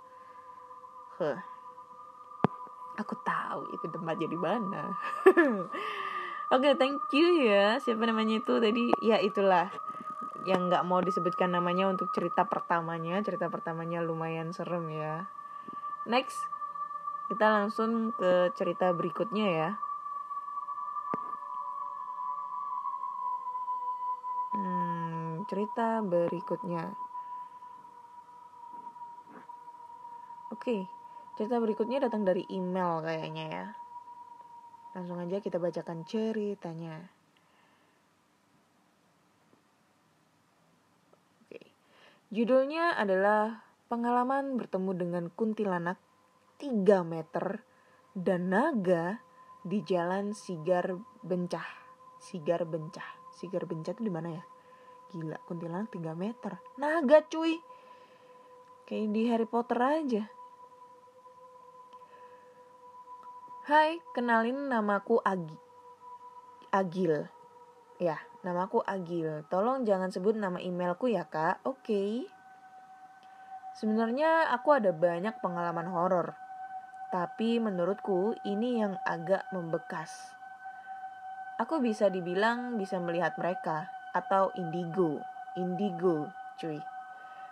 Huh. 1.21 1.39
Aku 2.97 3.13
tahu 3.21 3.69
itu 3.77 3.85
tempatnya 3.93 4.27
di 4.27 4.39
mana. 4.39 4.89
Oke 6.51 6.67
okay, 6.67 6.73
thank 6.75 6.99
you 7.13 7.47
ya. 7.47 7.77
Siapa 7.79 8.03
namanya 8.03 8.41
itu 8.41 8.59
tadi? 8.59 8.91
Ya 9.05 9.21
itulah 9.23 9.71
yang 10.47 10.69
nggak 10.69 10.85
mau 10.87 10.99
disebutkan 10.99 11.53
namanya 11.53 11.89
untuk 11.91 12.09
cerita 12.11 12.47
pertamanya 12.49 13.21
cerita 13.21 13.47
pertamanya 13.47 14.01
lumayan 14.01 14.49
serem 14.51 14.89
ya 14.89 15.29
next 16.09 16.37
kita 17.29 17.45
langsung 17.47 18.11
ke 18.17 18.51
cerita 18.57 18.91
berikutnya 18.91 19.47
ya 19.47 19.69
hmm, 24.57 25.45
cerita 25.47 26.01
berikutnya 26.01 26.97
oke. 30.61 30.77
Cerita 31.33 31.57
berikutnya 31.57 31.97
datang 32.05 32.21
dari 32.21 32.45
email 32.53 33.01
kayaknya 33.01 33.45
ya. 33.49 33.65
Langsung 34.93 35.17
aja 35.17 35.41
kita 35.41 35.57
bacakan 35.57 36.05
ceritanya. 36.05 37.20
Judulnya 42.31 42.95
adalah 42.95 43.71
Pengalaman 43.91 44.55
bertemu 44.55 44.91
dengan 44.95 45.23
kuntilanak 45.35 45.99
3 46.63 47.03
meter 47.03 47.59
dan 48.15 48.47
naga 48.47 49.19
di 49.67 49.83
jalan 49.83 50.31
Sigar 50.31 50.95
Bencah. 51.19 51.67
Sigar 52.15 52.63
Bencah. 52.63 53.35
Sigar 53.35 53.67
Bencah 53.67 53.91
itu 53.91 54.07
di 54.07 54.07
mana 54.07 54.31
ya? 54.31 54.43
Gila, 55.11 55.43
kuntilanak 55.43 55.91
3 55.91 56.15
meter. 56.15 56.55
Naga 56.79 57.19
cuy. 57.27 57.59
Kayak 58.87 59.11
di 59.11 59.21
Harry 59.27 59.43
Potter 59.43 59.79
aja. 59.83 60.23
Hai, 63.67 63.99
kenalin 64.15 64.71
namaku 64.71 65.19
Agi. 65.19 65.59
Agil. 66.71 67.27
Ya, 67.99 68.23
namaku 68.41 68.81
Agil. 68.85 69.45
Tolong 69.47 69.83
jangan 69.85 70.09
sebut 70.13 70.37
nama 70.37 70.57
emailku 70.61 71.09
ya, 71.09 71.25
Kak. 71.25 71.65
Oke. 71.65 71.81
Okay. 71.81 72.11
Sebenarnya 73.77 74.51
aku 74.51 74.75
ada 74.75 74.91
banyak 74.91 75.39
pengalaman 75.39 75.87
horor. 75.87 76.35
Tapi 77.09 77.59
menurutku 77.59 78.35
ini 78.43 78.83
yang 78.83 78.99
agak 79.07 79.47
membekas. 79.55 80.31
Aku 81.59 81.79
bisa 81.79 82.09
dibilang 82.09 82.75
bisa 82.79 82.97
melihat 82.99 83.37
mereka 83.37 83.87
atau 84.11 84.51
indigo. 84.57 85.21
Indigo, 85.55 86.31
cuy. 86.59 86.79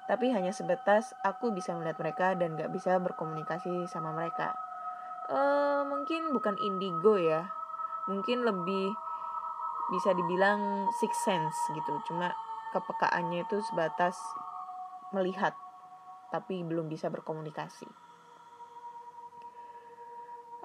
Tapi 0.10 0.34
hanya 0.34 0.50
sebatas 0.52 1.14
aku 1.22 1.54
bisa 1.54 1.76
melihat 1.78 2.00
mereka 2.02 2.28
dan 2.34 2.58
gak 2.58 2.74
bisa 2.74 2.98
berkomunikasi 2.98 3.86
sama 3.86 4.10
mereka 4.16 4.58
uh, 5.30 5.82
mungkin 5.86 6.34
bukan 6.34 6.58
indigo 6.60 7.16
ya 7.16 7.48
mungkin 8.10 8.44
lebih 8.44 8.92
bisa 9.90 10.14
dibilang 10.14 10.90
six 11.02 11.18
sense 11.26 11.58
gitu 11.74 12.00
cuma 12.10 12.34
kepekaannya 12.74 13.46
itu 13.46 13.62
sebatas 13.66 14.16
melihat 15.14 15.58
tapi 16.30 16.62
belum 16.62 16.90
bisa 16.90 17.10
berkomunikasi 17.10 17.90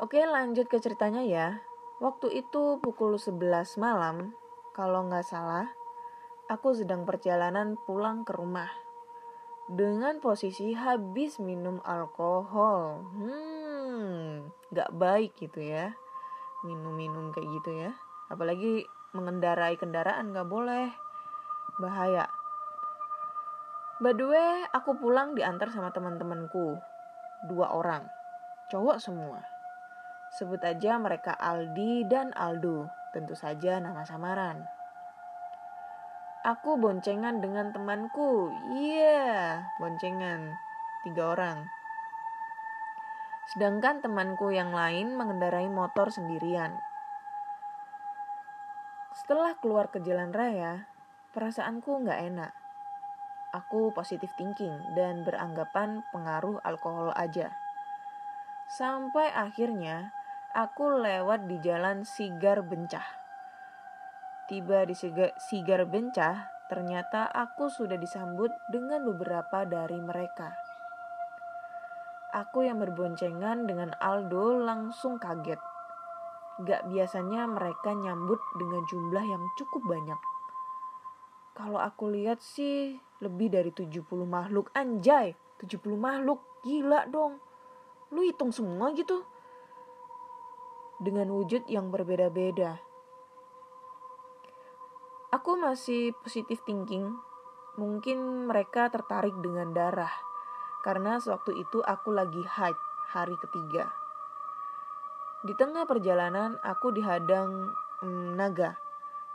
oke 0.01 0.19
lanjut 0.21 0.69
ke 0.69 0.77
ceritanya 0.79 1.25
ya 1.25 1.49
waktu 2.05 2.45
itu 2.45 2.79
pukul 2.85 3.17
11 3.17 3.81
malam 3.81 4.37
kalau 4.77 5.09
nggak 5.09 5.25
salah 5.25 5.73
aku 6.53 6.77
sedang 6.77 7.09
perjalanan 7.09 7.81
pulang 7.89 8.29
ke 8.29 8.37
rumah 8.37 8.69
dengan 9.65 10.21
posisi 10.21 10.77
habis 10.77 11.41
minum 11.41 11.81
alkohol. 11.89 13.01
Hmm, 13.17 14.53
nggak 14.69 14.91
baik 14.93 15.33
gitu 15.41 15.65
ya. 15.65 15.97
Minum-minum 16.69 17.33
kayak 17.33 17.49
gitu 17.61 17.71
ya. 17.73 17.93
Apalagi 18.29 18.85
mengendarai 19.14 19.79
kendaraan 19.79 20.35
nggak 20.35 20.50
boleh. 20.50 20.90
Bahaya. 21.79 22.27
By 24.03 24.11
the 24.12 24.27
way, 24.27 24.66
aku 24.74 24.98
pulang 24.98 25.38
diantar 25.38 25.70
sama 25.70 25.94
teman-temanku. 25.94 26.77
Dua 27.46 27.70
orang. 27.70 28.05
Cowok 28.68 28.98
semua. 28.98 29.38
Sebut 30.35 30.59
aja 30.66 30.98
mereka 30.98 31.31
Aldi 31.38 32.11
dan 32.11 32.35
Aldo. 32.35 32.90
Tentu 33.14 33.38
saja 33.38 33.79
nama 33.79 34.03
samaran. 34.03 34.66
Aku 36.42 36.77
boncengan 36.77 37.38
dengan 37.38 37.70
temanku. 37.70 38.50
Iya, 38.74 38.98
yeah, 39.00 39.46
boncengan. 39.79 40.53
Tiga 41.07 41.38
orang. 41.38 41.64
Sedangkan 43.55 44.03
temanku 44.03 44.50
yang 44.50 44.74
lain 44.74 45.14
mengendarai 45.14 45.70
motor 45.70 46.11
sendirian. 46.11 46.77
Setelah 49.25 49.57
keluar 49.57 49.89
ke 49.89 50.05
jalan 50.05 50.37
raya, 50.37 50.85
perasaanku 51.33 52.05
nggak 52.05 52.21
enak. 52.29 52.53
Aku 53.57 53.89
positif 53.97 54.29
thinking 54.37 54.77
dan 54.93 55.25
beranggapan 55.25 56.05
pengaruh 56.13 56.61
alkohol 56.61 57.09
aja. 57.17 57.49
Sampai 58.69 59.33
akhirnya 59.33 60.13
aku 60.53 61.01
lewat 61.01 61.49
di 61.49 61.57
jalan 61.65 62.05
Sigar 62.05 62.61
Bencah 62.61 63.25
Tiba 64.45 64.85
di 64.85 64.93
Sigar 64.93 65.89
Bencah, 65.89 66.69
ternyata 66.69 67.33
aku 67.33 67.73
sudah 67.73 67.97
disambut 67.97 68.53
dengan 68.69 69.01
beberapa 69.01 69.65
dari 69.65 69.97
mereka. 69.97 70.53
Aku 72.29 72.61
yang 72.61 72.77
berboncengan 72.77 73.65
dengan 73.65 73.97
Aldo 73.97 74.61
langsung 74.61 75.17
kaget. 75.17 75.74
Gak 76.62 76.87
biasanya 76.87 77.51
mereka 77.51 77.90
nyambut 77.90 78.38
dengan 78.55 78.87
jumlah 78.87 79.25
yang 79.27 79.43
cukup 79.59 79.83
banyak. 79.90 80.21
Kalau 81.55 81.83
aku 81.83 82.14
lihat 82.14 82.38
sih 82.38 82.95
lebih 83.19 83.51
dari 83.51 83.75
70 83.75 84.07
makhluk. 84.23 84.71
Anjay, 84.75 85.35
70 85.59 85.99
makhluk. 85.99 86.43
Gila 86.62 87.11
dong. 87.11 87.43
Lu 88.14 88.23
hitung 88.23 88.55
semua 88.55 88.95
gitu. 88.95 89.27
Dengan 91.03 91.35
wujud 91.35 91.67
yang 91.67 91.90
berbeda-beda. 91.90 92.79
Aku 95.35 95.59
masih 95.59 96.14
positif 96.23 96.62
thinking. 96.62 97.11
Mungkin 97.75 98.47
mereka 98.47 98.87
tertarik 98.87 99.35
dengan 99.43 99.75
darah. 99.75 100.14
Karena 100.87 101.19
sewaktu 101.19 101.59
itu 101.59 101.83
aku 101.83 102.14
lagi 102.14 102.43
haid 102.47 102.79
hari 103.11 103.35
ketiga. 103.43 104.04
Di 105.45 105.53
tengah 105.53 105.85
perjalanan 105.85 106.57
aku 106.65 106.89
dihadang 106.97 107.69
hmm, 108.01 108.33
naga, 108.33 108.81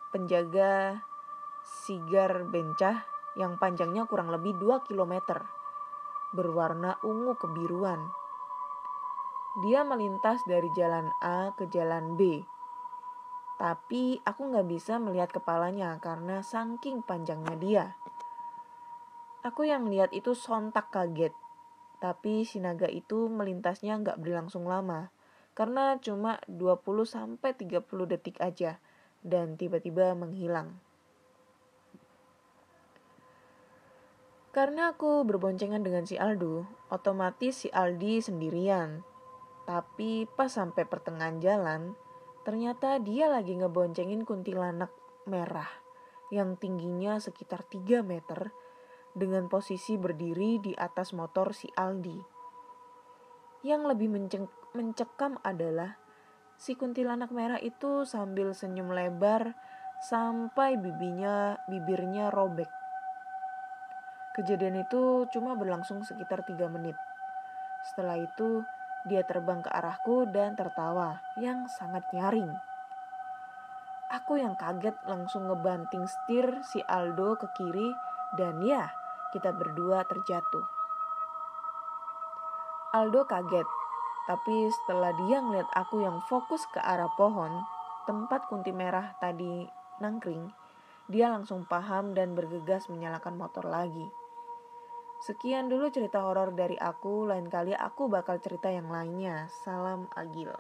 penjaga 0.09 1.05
sigar 1.61 2.49
bencah 2.49 3.05
yang 3.37 3.61
panjangnya 3.61 4.09
kurang 4.09 4.33
lebih 4.33 4.57
2 4.57 4.89
km, 4.89 5.45
berwarna 6.33 6.97
ungu 7.05 7.37
kebiruan. 7.37 8.09
Dia 9.61 9.85
melintas 9.85 10.41
dari 10.49 10.73
jalan 10.73 11.13
A 11.21 11.53
ke 11.53 11.69
jalan 11.69 12.17
B, 12.17 12.41
tapi 13.61 14.17
aku 14.25 14.49
nggak 14.49 14.65
bisa 14.65 14.97
melihat 14.97 15.29
kepalanya 15.29 15.93
karena 16.01 16.41
saking 16.41 17.05
panjangnya 17.05 17.55
dia. 17.61 17.85
Aku 19.45 19.61
yang 19.61 19.85
lihat 19.85 20.09
itu 20.17 20.33
sontak 20.33 20.89
kaget, 20.89 21.37
tapi 22.01 22.49
si 22.49 22.57
naga 22.57 22.89
itu 22.89 23.29
melintasnya 23.29 24.01
nggak 24.01 24.17
berlangsung 24.17 24.65
lama, 24.65 25.13
karena 25.59 25.99
cuma 25.99 26.39
20-30 26.47 27.83
detik 28.07 28.39
aja, 28.39 28.79
dan 29.19 29.59
tiba-tiba 29.59 30.15
menghilang. 30.15 30.79
Karena 34.55 34.95
aku 34.95 35.27
berboncengan 35.27 35.83
dengan 35.83 36.07
si 36.07 36.15
Aldo, 36.15 36.63
otomatis 36.87 37.67
si 37.67 37.69
Aldi 37.75 38.23
sendirian. 38.23 39.03
Tapi 39.67 40.31
pas 40.31 40.47
sampai 40.47 40.87
pertengahan 40.87 41.43
jalan, 41.43 41.93
ternyata 42.47 42.95
dia 43.03 43.27
lagi 43.27 43.59
ngeboncengin 43.59 44.23
kuntilanak 44.23 44.89
merah 45.27 45.67
yang 46.31 46.55
tingginya 46.55 47.19
sekitar 47.19 47.67
3 47.67 47.99
meter 47.99 48.55
dengan 49.11 49.51
posisi 49.51 49.99
berdiri 49.99 50.63
di 50.63 50.73
atas 50.73 51.11
motor 51.11 51.51
si 51.51 51.67
Aldi. 51.75 52.17
Yang 53.67 53.81
lebih 53.91 54.07
mencekam 54.77 55.41
adalah 55.41 55.97
si 56.59 56.75
kuntilanak 56.75 57.31
merah 57.33 57.57
itu 57.57 58.05
sambil 58.05 58.53
senyum 58.53 58.91
lebar 58.93 59.55
sampai 59.99 60.79
bibinya 60.79 61.59
bibirnya 61.67 62.31
robek. 62.31 62.69
Kejadian 64.37 64.85
itu 64.87 65.27
cuma 65.35 65.57
berlangsung 65.57 66.05
sekitar 66.05 66.47
tiga 66.47 66.71
menit. 66.71 66.95
Setelah 67.91 68.19
itu, 68.19 68.63
dia 69.07 69.23
terbang 69.23 69.59
ke 69.63 69.71
arahku 69.71 70.27
dan 70.31 70.55
tertawa 70.55 71.19
yang 71.39 71.67
sangat 71.67 72.03
nyaring. 72.15 72.51
Aku 74.09 74.41
yang 74.41 74.55
kaget 74.55 74.95
langsung 75.05 75.45
ngebanting 75.47 76.07
setir 76.07 76.61
si 76.65 76.81
Aldo 76.87 77.37
ke 77.37 77.47
kiri 77.55 77.89
dan 78.39 78.63
ya, 78.63 78.89
kita 79.35 79.53
berdua 79.53 80.01
terjatuh. 80.07 80.65
Aldo 82.89 83.21
kaget, 83.29 83.69
tapi 84.29 84.69
setelah 84.69 85.09
dia 85.25 85.41
ngeliat 85.41 85.73
aku 85.73 86.05
yang 86.05 86.21
fokus 86.29 86.61
ke 86.69 86.77
arah 86.77 87.09
pohon, 87.17 87.65
tempat 88.05 88.45
kunti 88.45 88.69
merah 88.69 89.17
tadi 89.17 89.65
nangkring, 89.97 90.53
dia 91.09 91.33
langsung 91.33 91.65
paham 91.65 92.13
dan 92.13 92.37
bergegas 92.37 92.85
menyalakan 92.93 93.41
motor 93.41 93.65
lagi. 93.65 94.05
Sekian 95.25 95.65
dulu 95.65 95.89
cerita 95.89 96.21
horor 96.21 96.53
dari 96.53 96.77
aku. 96.77 97.25
Lain 97.25 97.49
kali 97.49 97.73
aku 97.73 98.07
bakal 98.07 98.37
cerita 98.39 98.71
yang 98.71 98.87
lainnya. 98.87 99.51
Salam 99.65 100.07
Agil. 100.15 100.53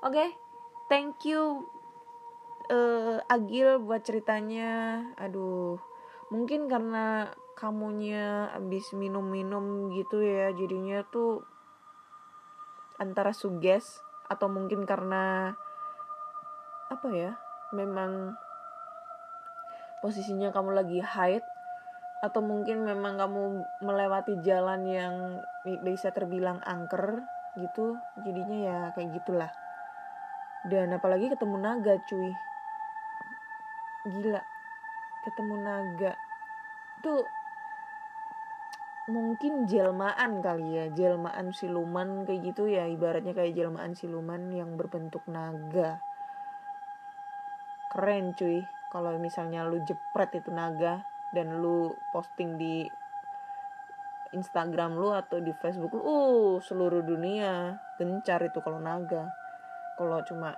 Oke, 0.00 0.14
okay, 0.14 0.28
thank 0.86 1.26
you 1.26 1.66
uh, 2.70 3.20
Agil 3.26 3.82
buat 3.82 4.06
ceritanya. 4.06 5.02
Aduh, 5.18 5.76
mungkin 6.30 6.70
karena 6.70 7.34
kamunya 7.58 8.54
habis 8.54 8.94
minum-minum 8.94 9.90
gitu 9.92 10.22
ya, 10.22 10.54
jadinya 10.54 11.02
tuh 11.10 11.42
antara 12.98 13.30
suges 13.32 14.02
atau 14.28 14.50
mungkin 14.50 14.84
karena 14.84 15.54
apa 16.92 17.06
ya? 17.14 17.38
Memang 17.72 18.36
posisinya 20.02 20.54
kamu 20.54 20.78
lagi 20.78 21.00
haid 21.02 21.42
atau 22.18 22.42
mungkin 22.42 22.82
memang 22.82 23.14
kamu 23.14 23.42
melewati 23.82 24.42
jalan 24.42 24.82
yang 24.90 25.14
bisa 25.86 26.10
terbilang 26.10 26.58
angker 26.66 27.22
gitu 27.58 27.94
jadinya 28.26 28.58
ya 28.58 28.78
kayak 28.94 29.14
gitulah 29.22 29.50
dan 30.66 30.90
apalagi 30.90 31.30
ketemu 31.30 31.56
naga 31.62 31.94
cuy 32.10 32.30
gila 34.18 34.42
ketemu 35.26 35.54
naga 35.62 36.12
tuh 37.02 37.22
mungkin 39.08 39.64
jelmaan 39.64 40.44
kali 40.44 40.68
ya 40.76 40.86
jelmaan 40.92 41.50
siluman 41.56 42.28
kayak 42.28 42.52
gitu 42.52 42.68
ya 42.68 42.84
ibaratnya 42.84 43.32
kayak 43.32 43.56
jelmaan 43.56 43.96
siluman 43.96 44.52
yang 44.52 44.76
berbentuk 44.76 45.24
naga 45.26 45.98
keren 47.88 48.36
cuy 48.36 48.68
kalau 48.92 49.16
misalnya 49.16 49.64
lu 49.64 49.80
jepret 49.84 50.32
itu 50.36 50.52
naga 50.52 51.04
dan 51.32 51.60
lu 51.60 51.92
posting 52.12 52.56
di 52.56 52.88
Instagram 54.32 54.96
lu 54.96 55.12
atau 55.12 55.40
di 55.40 55.52
Facebook 55.56 55.96
lu, 55.96 56.04
uh 56.04 56.54
seluruh 56.60 57.00
dunia 57.00 57.80
gencar 57.96 58.44
itu 58.44 58.60
kalau 58.60 58.76
naga. 58.76 59.32
Kalau 59.96 60.20
cuma 60.28 60.52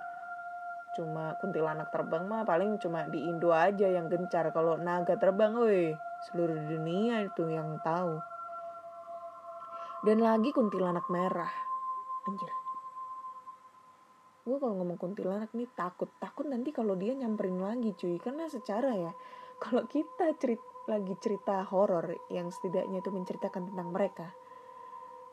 cuma 0.91 1.39
kuntilanak 1.39 1.87
terbang 1.87 2.27
mah 2.27 2.43
paling 2.43 2.75
cuma 2.83 3.07
di 3.07 3.31
Indo 3.31 3.55
aja 3.55 3.87
yang 3.87 4.11
gencar. 4.11 4.51
Kalau 4.51 4.75
naga 4.75 5.15
terbang, 5.15 5.55
woi 5.55 5.95
seluruh 6.27 6.67
dunia 6.67 7.23
itu 7.23 7.47
yang 7.47 7.79
tahu. 7.79 8.30
Dan 10.01 10.17
lagi 10.25 10.49
kuntilanak 10.49 11.05
merah, 11.13 11.53
anjir. 12.25 12.49
Gue 14.41 14.57
kalau 14.57 14.73
ngomong 14.81 14.97
kuntilanak 14.97 15.53
nih 15.53 15.69
takut, 15.77 16.09
takut 16.17 16.49
nanti 16.49 16.73
kalau 16.73 16.97
dia 16.97 17.13
nyamperin 17.13 17.61
lagi 17.61 17.93
cuy, 17.93 18.17
karena 18.17 18.49
secara 18.49 18.97
ya 18.97 19.13
kalau 19.61 19.85
kita 19.85 20.33
cerita 20.41 20.65
lagi 20.89 21.13
cerita 21.21 21.61
horor 21.69 22.09
yang 22.33 22.49
setidaknya 22.49 23.05
itu 23.05 23.13
menceritakan 23.13 23.69
tentang 23.69 23.93
mereka 23.93 24.33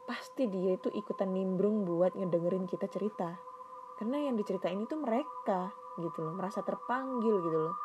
pasti 0.09 0.49
dia 0.49 0.73
itu 0.73 0.89
ikutan 0.89 1.37
nimbrung 1.37 1.85
buat 1.85 2.17
ngedengerin 2.17 2.65
kita 2.65 2.89
cerita. 2.89 3.37
Karena 4.01 4.25
yang 4.25 4.41
diceritain 4.41 4.81
itu 4.81 4.97
mereka 4.97 5.69
gitu 6.01 6.25
loh. 6.25 6.33
Merasa 6.33 6.65
terpanggil 6.65 7.45
gitu 7.45 7.59
loh. 7.69 7.77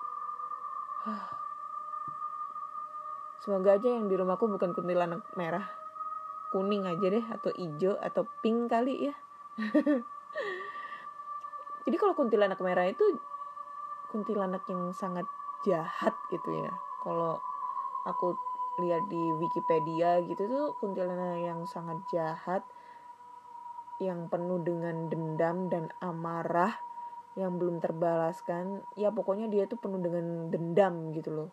Semoga 3.44 3.76
aja 3.76 3.92
yang 3.92 4.08
di 4.08 4.16
rumahku 4.16 4.48
bukan 4.48 4.72
kuntilanak 4.72 5.28
merah 5.36 5.83
kuning 6.54 6.86
aja 6.86 7.06
deh 7.10 7.26
atau 7.26 7.50
hijau 7.58 7.98
atau 7.98 8.30
pink 8.46 8.70
kali 8.70 9.10
ya. 9.10 9.16
Jadi 11.84 11.96
kalau 11.98 12.14
kuntilanak 12.14 12.62
merah 12.62 12.86
itu 12.86 13.04
kuntilanak 14.14 14.62
yang 14.70 14.94
sangat 14.94 15.26
jahat 15.66 16.14
gitu 16.30 16.48
ya. 16.54 16.72
Kalau 17.02 17.42
aku 18.06 18.38
lihat 18.78 19.10
di 19.10 19.22
Wikipedia 19.42 20.22
gitu 20.30 20.46
tuh 20.46 20.66
kuntilanak 20.78 21.42
yang 21.42 21.66
sangat 21.66 21.98
jahat 22.10 22.62
yang 24.02 24.30
penuh 24.30 24.62
dengan 24.62 25.10
dendam 25.10 25.70
dan 25.70 25.90
amarah 26.02 26.74
yang 27.34 27.58
belum 27.58 27.82
terbalaskan 27.82 28.86
ya 28.94 29.10
pokoknya 29.10 29.50
dia 29.50 29.66
tuh 29.66 29.82
penuh 29.82 30.02
dengan 30.02 30.54
dendam 30.54 31.14
gitu 31.18 31.34
loh. 31.34 31.50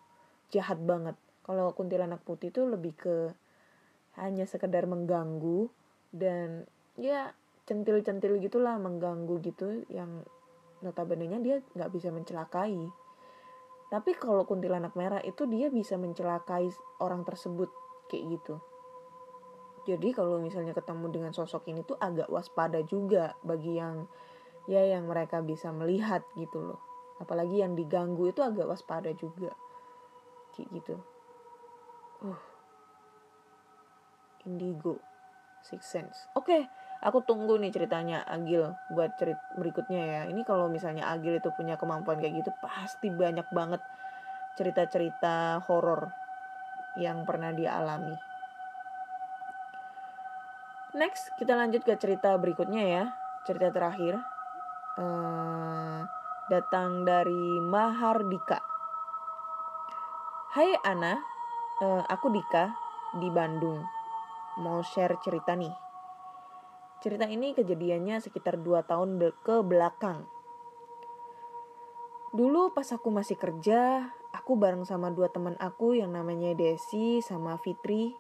Jahat 0.52 0.80
banget. 0.84 1.16
Kalau 1.40 1.72
kuntilanak 1.72 2.20
putih 2.22 2.52
tuh 2.52 2.68
lebih 2.68 2.92
ke 2.96 3.32
hanya 4.18 4.48
sekedar 4.48 4.88
mengganggu 4.90 5.70
dan 6.10 6.66
ya 6.98 7.30
centil-centil 7.68 8.42
gitulah 8.42 8.80
mengganggu 8.80 9.38
gitu 9.44 9.86
yang 9.86 10.26
notabene 10.82 11.30
nya 11.30 11.38
dia 11.38 11.62
nggak 11.76 11.92
bisa 11.92 12.10
mencelakai 12.10 12.90
tapi 13.90 14.14
kalau 14.14 14.46
kuntilanak 14.46 14.94
merah 14.94 15.18
itu 15.26 15.50
dia 15.50 15.66
bisa 15.66 15.98
mencelakai 15.98 16.70
orang 17.02 17.26
tersebut 17.26 17.66
kayak 18.06 18.38
gitu. 18.38 18.62
Jadi 19.82 20.14
kalau 20.14 20.38
misalnya 20.38 20.70
ketemu 20.70 21.10
dengan 21.10 21.32
sosok 21.34 21.66
ini 21.66 21.82
tuh 21.82 21.98
agak 21.98 22.30
waspada 22.30 22.78
juga 22.86 23.34
bagi 23.42 23.82
yang 23.82 24.06
ya 24.70 24.86
yang 24.86 25.10
mereka 25.10 25.42
bisa 25.42 25.74
melihat 25.74 26.22
gitu 26.38 26.62
loh. 26.62 26.78
Apalagi 27.18 27.66
yang 27.66 27.74
diganggu 27.74 28.30
itu 28.30 28.38
agak 28.46 28.70
waspada 28.70 29.10
juga. 29.10 29.50
Kayak 30.54 30.68
gitu. 30.70 30.94
Uh. 32.22 32.49
Indigo. 34.48 35.10
Six 35.60 35.80
Sense. 35.84 36.18
Oke, 36.32 36.48
okay, 36.48 36.62
aku 37.04 37.20
tunggu 37.24 37.60
nih 37.60 37.72
ceritanya 37.72 38.24
Agil 38.24 38.72
buat 38.92 39.12
cerit 39.20 39.36
berikutnya 39.60 40.02
ya. 40.02 40.22
Ini 40.28 40.40
kalau 40.44 40.72
misalnya 40.72 41.08
Agil 41.12 41.36
itu 41.36 41.52
punya 41.52 41.76
kemampuan 41.76 42.16
kayak 42.20 42.44
gitu 42.44 42.50
pasti 42.64 43.12
banyak 43.12 43.44
banget 43.52 43.80
cerita-cerita 44.56 45.62
horor 45.68 46.10
yang 46.96 47.22
pernah 47.28 47.52
dialami. 47.52 48.16
Next 50.96 51.30
kita 51.38 51.54
lanjut 51.54 51.86
ke 51.86 51.94
cerita 52.00 52.34
berikutnya 52.34 52.82
ya. 52.82 53.04
Cerita 53.46 53.70
terakhir 53.70 54.20
eh, 54.98 56.00
datang 56.50 57.06
dari 57.06 57.62
Mahardika. 57.62 58.58
Hai 60.50 60.74
Ana 60.82 61.14
eh, 61.78 62.02
aku 62.10 62.26
Dika 62.34 62.74
di 63.14 63.30
Bandung 63.30 63.99
mau 64.60 64.84
share 64.84 65.16
cerita 65.24 65.56
nih 65.56 65.72
Cerita 67.00 67.24
ini 67.24 67.56
kejadiannya 67.56 68.20
sekitar 68.20 68.60
2 68.60 68.84
tahun 68.84 69.16
ke 69.40 69.64
belakang. 69.64 70.28
Dulu 72.36 72.76
pas 72.76 72.84
aku 72.92 73.08
masih 73.08 73.40
kerja, 73.40 74.12
aku 74.30 74.54
bareng 74.54 74.86
sama 74.86 75.10
dua 75.10 75.32
teman 75.32 75.58
aku 75.58 75.98
yang 75.98 76.14
namanya 76.14 76.54
Desi 76.54 77.18
sama 77.24 77.58
Fitri 77.58 78.14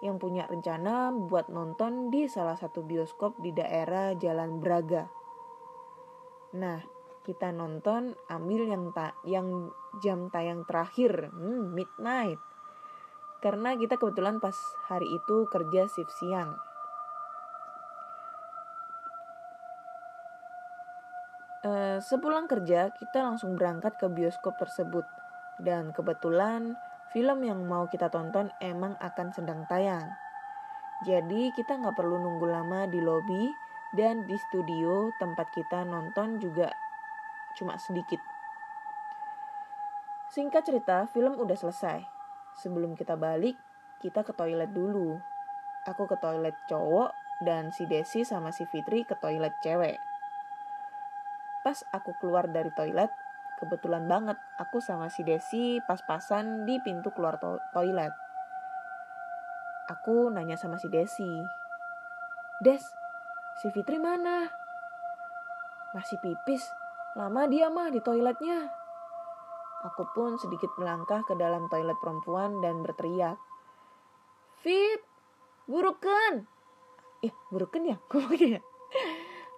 yang 0.00 0.16
punya 0.16 0.48
rencana 0.48 1.12
buat 1.12 1.52
nonton 1.52 2.08
di 2.08 2.24
salah 2.32 2.56
satu 2.56 2.80
bioskop 2.80 3.36
di 3.44 3.52
daerah 3.52 4.16
Jalan 4.16 4.64
Braga. 4.64 5.04
Nah, 6.56 6.80
kita 7.20 7.52
nonton 7.52 8.16
ambil 8.32 8.72
yang 8.72 8.84
ta 8.96 9.12
yang 9.28 9.68
jam 10.00 10.32
tayang 10.32 10.64
terakhir, 10.64 11.28
hmm, 11.28 11.76
midnight. 11.76 12.40
Karena 13.40 13.72
kita 13.72 13.96
kebetulan 13.96 14.36
pas 14.36 14.56
hari 14.92 15.08
itu 15.16 15.48
kerja 15.48 15.88
shift 15.88 16.12
siang. 16.20 16.60
Eh, 21.60 22.00
sepulang 22.00 22.48
kerja, 22.48 22.88
kita 22.88 23.20
langsung 23.20 23.56
berangkat 23.56 23.96
ke 24.00 24.08
bioskop 24.08 24.56
tersebut. 24.56 25.04
Dan 25.60 25.92
kebetulan 25.92 26.72
film 27.12 27.44
yang 27.44 27.64
mau 27.68 27.84
kita 27.88 28.08
tonton 28.08 28.48
emang 28.64 28.96
akan 28.96 29.28
sedang 29.36 29.68
tayang. 29.68 30.08
Jadi 31.04 31.52
kita 31.56 31.80
nggak 31.80 31.96
perlu 31.96 32.16
nunggu 32.16 32.44
lama 32.48 32.88
di 32.88 33.00
lobi 33.00 33.48
dan 33.96 34.28
di 34.28 34.36
studio 34.36 35.12
tempat 35.16 35.48
kita 35.52 35.84
nonton 35.84 36.40
juga 36.40 36.72
cuma 37.56 37.76
sedikit. 37.80 38.20
Singkat 40.30 40.62
cerita, 40.62 40.96
film 41.10 41.34
udah 41.40 41.58
selesai. 41.58 42.19
Sebelum 42.58 42.98
kita 42.98 43.14
balik, 43.14 43.54
kita 44.02 44.26
ke 44.26 44.34
toilet 44.34 44.72
dulu. 44.74 45.20
Aku 45.86 46.10
ke 46.10 46.18
toilet 46.18 46.56
cowok 46.66 47.14
dan 47.44 47.70
si 47.72 47.86
Desi 47.86 48.26
sama 48.26 48.50
si 48.50 48.66
Fitri 48.68 49.06
ke 49.06 49.16
toilet 49.16 49.54
cewek. 49.62 49.96
Pas 51.60 51.76
aku 51.92 52.16
keluar 52.20 52.48
dari 52.48 52.72
toilet, 52.72 53.12
kebetulan 53.60 54.08
banget 54.08 54.36
aku 54.56 54.80
sama 54.80 55.12
si 55.12 55.24
Desi 55.24 55.80
pas-pasan 55.84 56.64
di 56.64 56.80
pintu 56.80 57.12
keluar 57.12 57.36
to- 57.36 57.60
toilet. 57.76 58.12
Aku 59.88 60.32
nanya 60.32 60.56
sama 60.56 60.80
si 60.80 60.88
Desi, 60.88 61.44
Des, 62.60 62.84
si 63.60 63.68
Fitri 63.72 63.96
mana? 63.96 64.52
Masih 65.96 66.20
pipis, 66.20 66.68
lama 67.16 67.48
dia 67.48 67.72
mah 67.72 67.88
di 67.88 68.04
toiletnya. 68.04 68.79
Aku 69.90 70.06
pun 70.14 70.38
sedikit 70.38 70.70
melangkah 70.78 71.26
ke 71.26 71.34
dalam 71.34 71.66
toilet 71.66 71.98
perempuan 71.98 72.62
dan 72.62 72.86
berteriak, 72.86 73.42
Fit, 74.60 75.00
burukan. 75.66 76.44
Eh, 77.24 77.32
burukan 77.48 77.82
ya? 77.82 77.96
Ngomongnya 78.12 78.60
ya? 78.60 78.62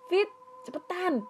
Fit, 0.06 0.30
cepetan. 0.62 1.26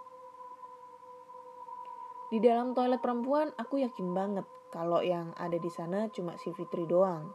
Di 2.29 2.41
dalam 2.41 2.77
toilet 2.77 3.01
perempuan, 3.01 3.53
aku 3.57 3.81
yakin 3.81 4.13
banget 4.13 4.45
kalau 4.73 5.05
yang 5.05 5.37
ada 5.37 5.61
di 5.61 5.69
sana 5.69 6.09
cuma 6.09 6.41
si 6.41 6.49
Fitri 6.57 6.89
doang. 6.89 7.33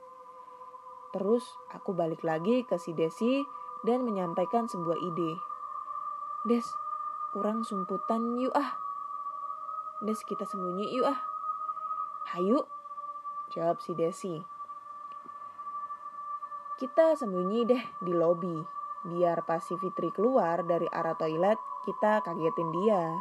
Terus 1.13 1.45
aku 1.69 1.93
balik 1.93 2.25
lagi 2.25 2.65
ke 2.65 2.82
si 2.82 2.97
Desi 2.97 3.45
dan 3.86 4.01
menyampaikan 4.01 4.65
sebuah 4.65 4.97
ide. 4.97 5.32
Des, 6.49 6.65
kurang 7.34 7.62
sumputan 7.62 8.41
yuk 8.41 8.53
ah. 8.58 8.77
Des, 10.01 10.17
kita 10.25 10.49
sembunyi 10.49 10.89
yuk 10.97 11.13
ah. 11.13 11.37
Hayu, 12.28 12.60
jawab 13.56 13.80
si 13.80 13.96
Desi. 13.96 14.36
Kita 16.76 17.16
sembunyi 17.16 17.63
deh 17.63 17.84
di 18.04 18.12
lobi. 18.12 18.52
Biar 19.08 19.48
pas 19.48 19.63
si 19.63 19.80
Fitri 19.80 20.12
keluar 20.12 20.68
dari 20.68 20.92
arah 20.92 21.16
toilet, 21.16 21.56
kita 21.88 22.20
kagetin 22.28 22.70
dia. 22.76 23.16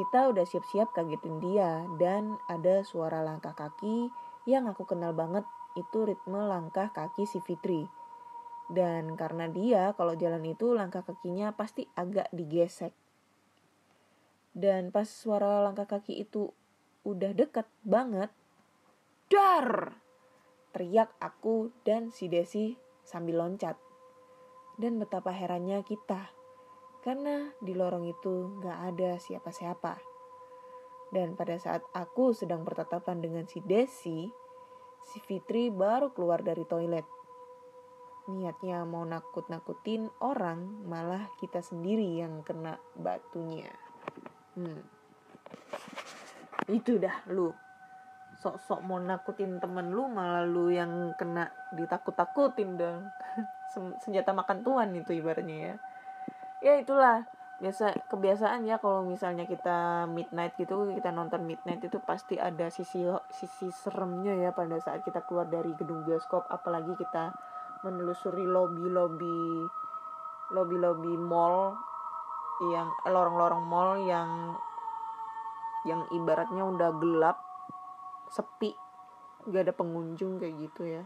Kita 0.00 0.32
udah 0.32 0.48
siap-siap 0.48 0.96
kagetin 0.96 1.44
dia 1.44 1.84
dan 2.00 2.40
ada 2.48 2.80
suara 2.88 3.20
langkah 3.20 3.52
kaki 3.52 4.08
yang 4.48 4.64
aku 4.64 4.88
kenal 4.88 5.12
banget 5.12 5.44
itu 5.76 6.08
ritme 6.08 6.48
langkah 6.48 6.88
kaki 6.88 7.28
si 7.28 7.44
Fitri. 7.44 7.84
Dan 8.72 9.12
karena 9.20 9.52
dia 9.52 9.92
kalau 10.00 10.16
jalan 10.16 10.40
itu 10.48 10.72
langkah 10.72 11.04
kakinya 11.04 11.52
pasti 11.52 11.84
agak 12.00 12.32
digesek. 12.32 12.96
Dan 14.56 14.88
pas 14.88 15.04
suara 15.04 15.60
langkah 15.60 15.84
kaki 15.84 16.16
itu 16.16 16.48
udah 17.02 17.32
dekat 17.34 17.66
banget, 17.82 18.30
dar! 19.30 19.98
Teriak 20.72 21.12
aku 21.20 21.68
dan 21.84 22.08
si 22.08 22.32
Desi 22.32 22.72
sambil 23.04 23.44
loncat. 23.44 23.76
Dan 24.80 24.96
betapa 24.96 25.28
herannya 25.28 25.84
kita 25.84 26.32
karena 27.02 27.50
di 27.58 27.74
lorong 27.74 28.06
itu 28.06 28.62
gak 28.62 28.78
ada 28.94 29.18
siapa-siapa. 29.18 29.98
Dan 31.12 31.36
pada 31.36 31.60
saat 31.60 31.84
aku 31.92 32.32
sedang 32.32 32.64
bertatapan 32.64 33.20
dengan 33.20 33.44
si 33.44 33.60
Desi, 33.60 34.30
si 35.12 35.18
Fitri 35.28 35.68
baru 35.68 36.14
keluar 36.16 36.40
dari 36.40 36.64
toilet. 36.64 37.04
Niatnya 38.32 38.86
mau 38.86 39.02
nakut-nakutin 39.02 40.08
orang, 40.22 40.86
malah 40.88 41.28
kita 41.36 41.60
sendiri 41.60 42.22
yang 42.22 42.40
kena 42.46 42.78
batunya. 42.96 43.68
Hmm. 44.56 44.80
Itu 46.68 46.98
dah 46.98 47.26
lu. 47.30 47.50
Sok-sok 48.38 48.80
mau 48.82 48.98
nakutin 48.98 49.62
temen 49.62 49.92
lu, 49.92 50.08
malah 50.10 50.42
lu 50.42 50.72
yang 50.72 51.14
kena 51.14 51.48
ditakut-takutin 51.74 52.74
dong. 52.74 53.08
Sen- 53.72 53.96
Senjata 54.02 54.34
makan 54.36 54.60
tuan 54.60 54.92
itu 54.92 55.16
ibaratnya 55.16 55.56
ya 55.72 55.74
ya 56.62 56.78
itulah 56.78 57.26
biasa 57.58 58.06
kebiasaan 58.10 58.66
ya 58.66 58.78
kalau 58.78 59.06
misalnya 59.06 59.46
kita 59.46 60.06
midnight 60.10 60.54
gitu 60.58 60.86
kita 60.94 61.14
nonton 61.14 61.46
midnight 61.46 61.82
itu 61.82 61.98
pasti 62.02 62.38
ada 62.38 62.70
sisi 62.70 63.06
sisi 63.30 63.70
seremnya 63.70 64.34
ya 64.34 64.50
pada 64.50 64.78
saat 64.82 65.02
kita 65.06 65.22
keluar 65.26 65.46
dari 65.46 65.70
gedung 65.78 66.02
bioskop 66.02 66.46
apalagi 66.50 66.94
kita 66.98 67.34
menelusuri 67.86 68.46
lobby 68.46 68.86
lobby 68.90 69.38
lobby 70.54 70.76
lobby 70.78 71.14
mall 71.18 71.78
yang 72.74 72.90
lorong-lorong 73.06 73.62
mall 73.62 73.98
yang 74.06 74.54
yang 75.82 76.06
ibaratnya 76.14 76.62
udah 76.62 76.90
gelap 76.98 77.38
sepi 78.30 78.72
gak 79.50 79.62
ada 79.68 79.74
pengunjung 79.74 80.38
kayak 80.38 80.54
gitu 80.70 80.82
ya. 80.86 81.04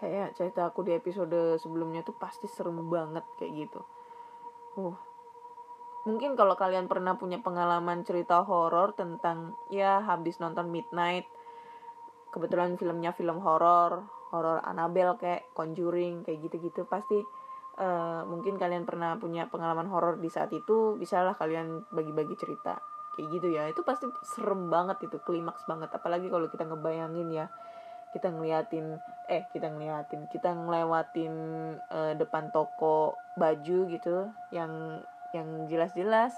Kayak 0.00 0.36
cerita 0.36 0.68
aku 0.68 0.84
di 0.84 0.96
episode 0.96 1.60
sebelumnya 1.60 2.00
tuh 2.04 2.16
pasti 2.16 2.48
serem 2.48 2.76
banget 2.88 3.24
kayak 3.36 3.52
gitu. 3.68 3.80
Uh. 4.76 4.96
Mungkin 6.08 6.32
kalau 6.32 6.56
kalian 6.56 6.88
pernah 6.88 7.20
punya 7.20 7.44
pengalaman 7.44 8.00
cerita 8.08 8.40
horor 8.40 8.96
tentang 8.96 9.52
ya 9.68 10.00
habis 10.00 10.40
nonton 10.40 10.72
Midnight, 10.72 11.28
kebetulan 12.32 12.80
filmnya 12.80 13.12
film 13.12 13.44
horor, 13.44 14.08
horor 14.32 14.64
Annabelle 14.64 15.20
kayak 15.20 15.52
Conjuring 15.52 16.24
kayak 16.24 16.40
gitu-gitu 16.48 16.88
pasti 16.88 17.20
eh, 17.76 18.22
mungkin 18.24 18.56
kalian 18.56 18.88
pernah 18.88 19.20
punya 19.20 19.52
pengalaman 19.52 19.92
horor 19.92 20.16
di 20.16 20.32
saat 20.32 20.48
itu, 20.56 20.96
bisalah 20.96 21.36
kalian 21.36 21.84
bagi-bagi 21.92 22.32
cerita 22.40 22.80
kayak 23.16 23.28
gitu 23.34 23.48
ya. 23.50 23.66
Itu 23.70 23.82
pasti 23.82 24.06
serem 24.22 24.68
banget 24.68 25.06
itu, 25.06 25.16
klimaks 25.22 25.64
banget. 25.66 25.90
Apalagi 25.94 26.30
kalau 26.30 26.46
kita 26.50 26.66
ngebayangin 26.66 27.28
ya 27.30 27.46
kita 28.10 28.26
ngeliatin 28.26 28.98
eh 29.30 29.46
kita 29.54 29.70
ngeliatin 29.70 30.26
kita 30.26 30.50
ngelewatin 30.50 31.34
eh, 31.78 32.14
depan 32.18 32.50
toko 32.50 33.14
baju 33.38 33.86
gitu 33.86 34.34
yang 34.50 34.98
yang 35.30 35.70
jelas-jelas 35.70 36.34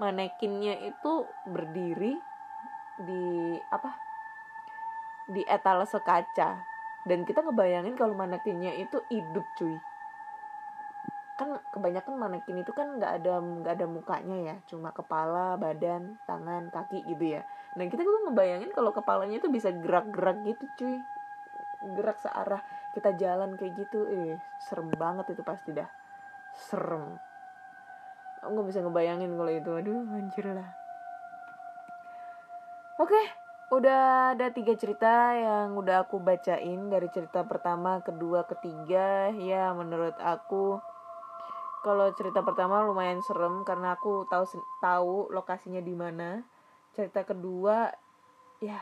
manekinnya 0.00 0.80
itu 0.80 1.28
berdiri 1.44 2.16
di 3.04 3.24
apa 3.68 3.92
di 5.28 5.44
etalase 5.44 6.00
kaca. 6.00 6.64
Dan 7.00 7.24
kita 7.24 7.40
ngebayangin 7.40 7.96
kalau 7.96 8.12
manekinnya 8.12 8.76
itu 8.76 9.00
hidup 9.08 9.44
cuy 9.56 9.76
kan 11.40 11.56
kebanyakan 11.72 12.20
manekin 12.20 12.60
itu 12.60 12.76
kan 12.76 13.00
nggak 13.00 13.24
ada 13.24 13.40
nggak 13.40 13.74
ada 13.80 13.86
mukanya 13.88 14.36
ya. 14.52 14.56
Cuma 14.68 14.92
kepala 14.92 15.56
badan 15.56 16.20
tangan 16.28 16.68
kaki 16.68 17.00
gitu 17.08 17.40
ya. 17.40 17.48
Nah 17.80 17.88
kita 17.88 18.04
tuh 18.04 18.28
ngebayangin 18.28 18.68
kalau 18.76 18.92
kepalanya 18.92 19.40
itu 19.40 19.48
bisa 19.48 19.72
gerak-gerak 19.72 20.44
gitu 20.44 20.64
cuy. 20.76 21.00
Gerak 21.96 22.20
searah 22.20 22.60
kita 22.92 23.16
jalan 23.16 23.56
kayak 23.56 23.72
gitu. 23.80 24.04
Eh 24.12 24.36
serem 24.68 24.92
banget 24.92 25.32
itu 25.32 25.40
pasti 25.40 25.72
dah. 25.72 25.88
Serem. 26.52 27.16
Aku 28.44 28.52
nggak 28.52 28.68
bisa 28.68 28.84
ngebayangin 28.84 29.32
kalau 29.32 29.52
itu. 29.56 29.70
Aduh 29.72 30.04
anjir 30.12 30.44
lah. 30.52 30.68
Oke 33.00 33.16
udah 33.70 34.34
ada 34.34 34.50
tiga 34.50 34.74
cerita 34.76 35.32
yang 35.32 35.72
udah 35.72 36.04
aku 36.04 36.20
bacain. 36.20 36.92
Dari 36.92 37.08
cerita 37.08 37.48
pertama 37.48 38.04
kedua 38.04 38.44
ketiga 38.44 39.32
ya 39.32 39.72
menurut 39.72 40.20
aku 40.20 40.84
kalau 41.80 42.12
cerita 42.16 42.44
pertama 42.44 42.84
lumayan 42.84 43.24
serem 43.24 43.64
karena 43.64 43.96
aku 43.96 44.28
tahu 44.28 44.44
tahu 44.80 45.32
lokasinya 45.32 45.80
di 45.80 45.94
mana. 45.96 46.44
Cerita 46.92 47.24
kedua 47.24 47.88
ya 48.60 48.80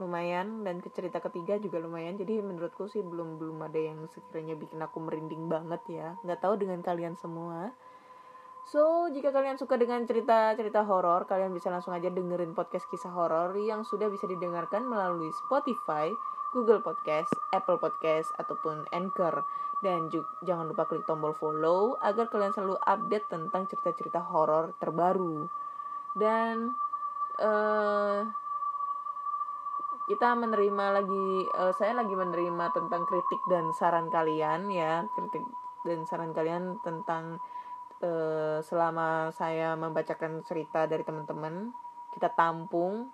lumayan. 0.00 0.64
Dan 0.64 0.80
ke 0.80 0.88
cerita 0.90 1.20
ketiga 1.20 1.60
juga 1.60 1.78
lumayan. 1.78 2.16
Jadi 2.16 2.40
menurutku 2.40 2.88
sih 2.88 3.04
belum 3.04 3.38
belum 3.38 3.60
ada 3.62 3.78
yang 3.78 4.08
sekiranya 4.10 4.56
bikin 4.56 4.80
aku 4.80 4.98
merinding 4.98 5.46
banget 5.46 5.82
ya. 5.92 6.08
Nggak 6.26 6.40
tahu 6.40 6.54
dengan 6.58 6.80
kalian 6.80 7.14
semua. 7.20 7.70
So, 8.68 9.08
jika 9.08 9.32
kalian 9.32 9.56
suka 9.56 9.80
dengan 9.80 10.04
cerita-cerita 10.04 10.84
horor, 10.84 11.24
kalian 11.24 11.50
bisa 11.50 11.72
langsung 11.72 11.96
aja 11.96 12.12
dengerin 12.12 12.52
podcast 12.52 12.84
kisah 12.92 13.10
horor 13.10 13.56
yang 13.56 13.82
sudah 13.88 14.06
bisa 14.12 14.28
didengarkan 14.28 14.84
melalui 14.84 15.32
Spotify, 15.42 16.12
Google 16.50 16.82
Podcast, 16.82 17.30
Apple 17.54 17.78
Podcast, 17.78 18.34
ataupun 18.38 18.86
Anchor. 18.90 19.46
Dan 19.80 20.12
juga, 20.12 20.28
jangan 20.44 20.68
lupa 20.68 20.84
klik 20.84 21.08
tombol 21.08 21.32
follow 21.38 21.96
agar 22.04 22.28
kalian 22.28 22.52
selalu 22.52 22.76
update 22.84 23.26
tentang 23.32 23.64
cerita-cerita 23.70 24.20
horor 24.20 24.76
terbaru. 24.76 25.48
Dan 26.12 26.76
uh, 27.40 28.28
kita 30.10 30.34
menerima 30.36 30.86
lagi, 31.00 31.28
uh, 31.54 31.72
saya 31.78 31.96
lagi 31.96 32.12
menerima 32.12 32.74
tentang 32.76 33.06
kritik 33.06 33.40
dan 33.48 33.70
saran 33.72 34.10
kalian 34.10 34.68
ya, 34.68 35.06
kritik 35.16 35.46
dan 35.86 36.04
saran 36.04 36.36
kalian 36.36 36.76
tentang 36.84 37.40
uh, 38.04 38.58
selama 38.60 39.32
saya 39.32 39.76
membacakan 39.78 40.44
cerita 40.44 40.84
dari 40.84 41.04
teman-teman 41.04 41.72
kita 42.10 42.32
tampung 42.34 43.08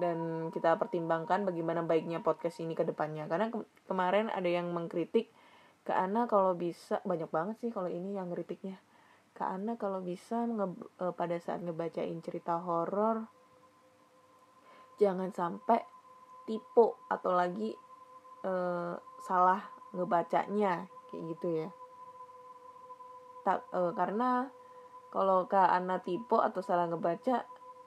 dan 0.00 0.50
kita 0.50 0.74
pertimbangkan 0.74 1.46
bagaimana 1.46 1.86
baiknya 1.86 2.20
podcast 2.20 2.58
ini 2.62 2.74
ke 2.74 2.82
depannya. 2.82 3.30
Karena 3.30 3.50
ke 3.50 3.62
kemarin 3.86 4.30
ada 4.30 4.46
yang 4.46 4.70
mengkritik 4.74 5.30
ke 5.84 5.92
Ana 5.92 6.24
kalau 6.24 6.56
bisa 6.56 7.04
banyak 7.04 7.28
banget 7.28 7.56
sih 7.60 7.70
kalau 7.70 7.92
ini 7.92 8.16
yang 8.16 8.32
kritiknya 8.32 8.80
ke 9.34 9.42
Ana 9.42 9.74
kalau 9.74 9.98
bisa 10.00 10.46
nge, 10.46 10.66
uh, 11.02 11.12
pada 11.12 11.36
saat 11.42 11.60
ngebacain 11.60 12.16
cerita 12.22 12.56
horor 12.62 13.26
jangan 14.94 15.34
sampai 15.34 15.82
tipe 16.46 16.86
atau 17.10 17.34
lagi 17.34 17.74
uh, 18.46 18.94
salah 19.26 19.58
ngebacanya 19.90 20.86
kayak 21.10 21.22
gitu 21.34 21.46
ya. 21.50 21.68
Tak 23.42 23.66
uh, 23.74 23.90
karena 23.98 24.48
kalau 25.10 25.50
Kak 25.50 25.66
Ana 25.66 25.98
tipe 25.98 26.38
atau 26.38 26.62
salah 26.62 26.86
ngebaca 26.86 27.42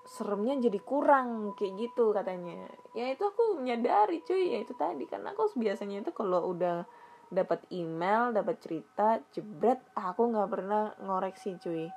seremnya 0.08 0.56
jadi 0.58 0.80
kurang 0.80 1.54
kayak 1.60 1.74
gitu 1.76 2.16
katanya. 2.16 2.64
Ya 2.96 3.12
itu 3.12 3.28
aku 3.28 3.60
menyadari 3.60 4.24
cuy. 4.24 4.56
Ya 4.56 4.64
itu 4.64 4.72
tadi. 4.74 5.04
Karena 5.04 5.36
aku 5.36 5.52
biasanya 5.60 6.02
itu 6.02 6.16
kalau 6.16 6.56
udah 6.56 6.88
dapat 7.28 7.60
email 7.76 8.32
dapat 8.32 8.64
cerita 8.64 9.20
jebret 9.36 9.84
aku 9.92 10.32
nggak 10.32 10.50
pernah 10.50 10.96
ngoreksi 11.04 11.60
cuy. 11.60 11.92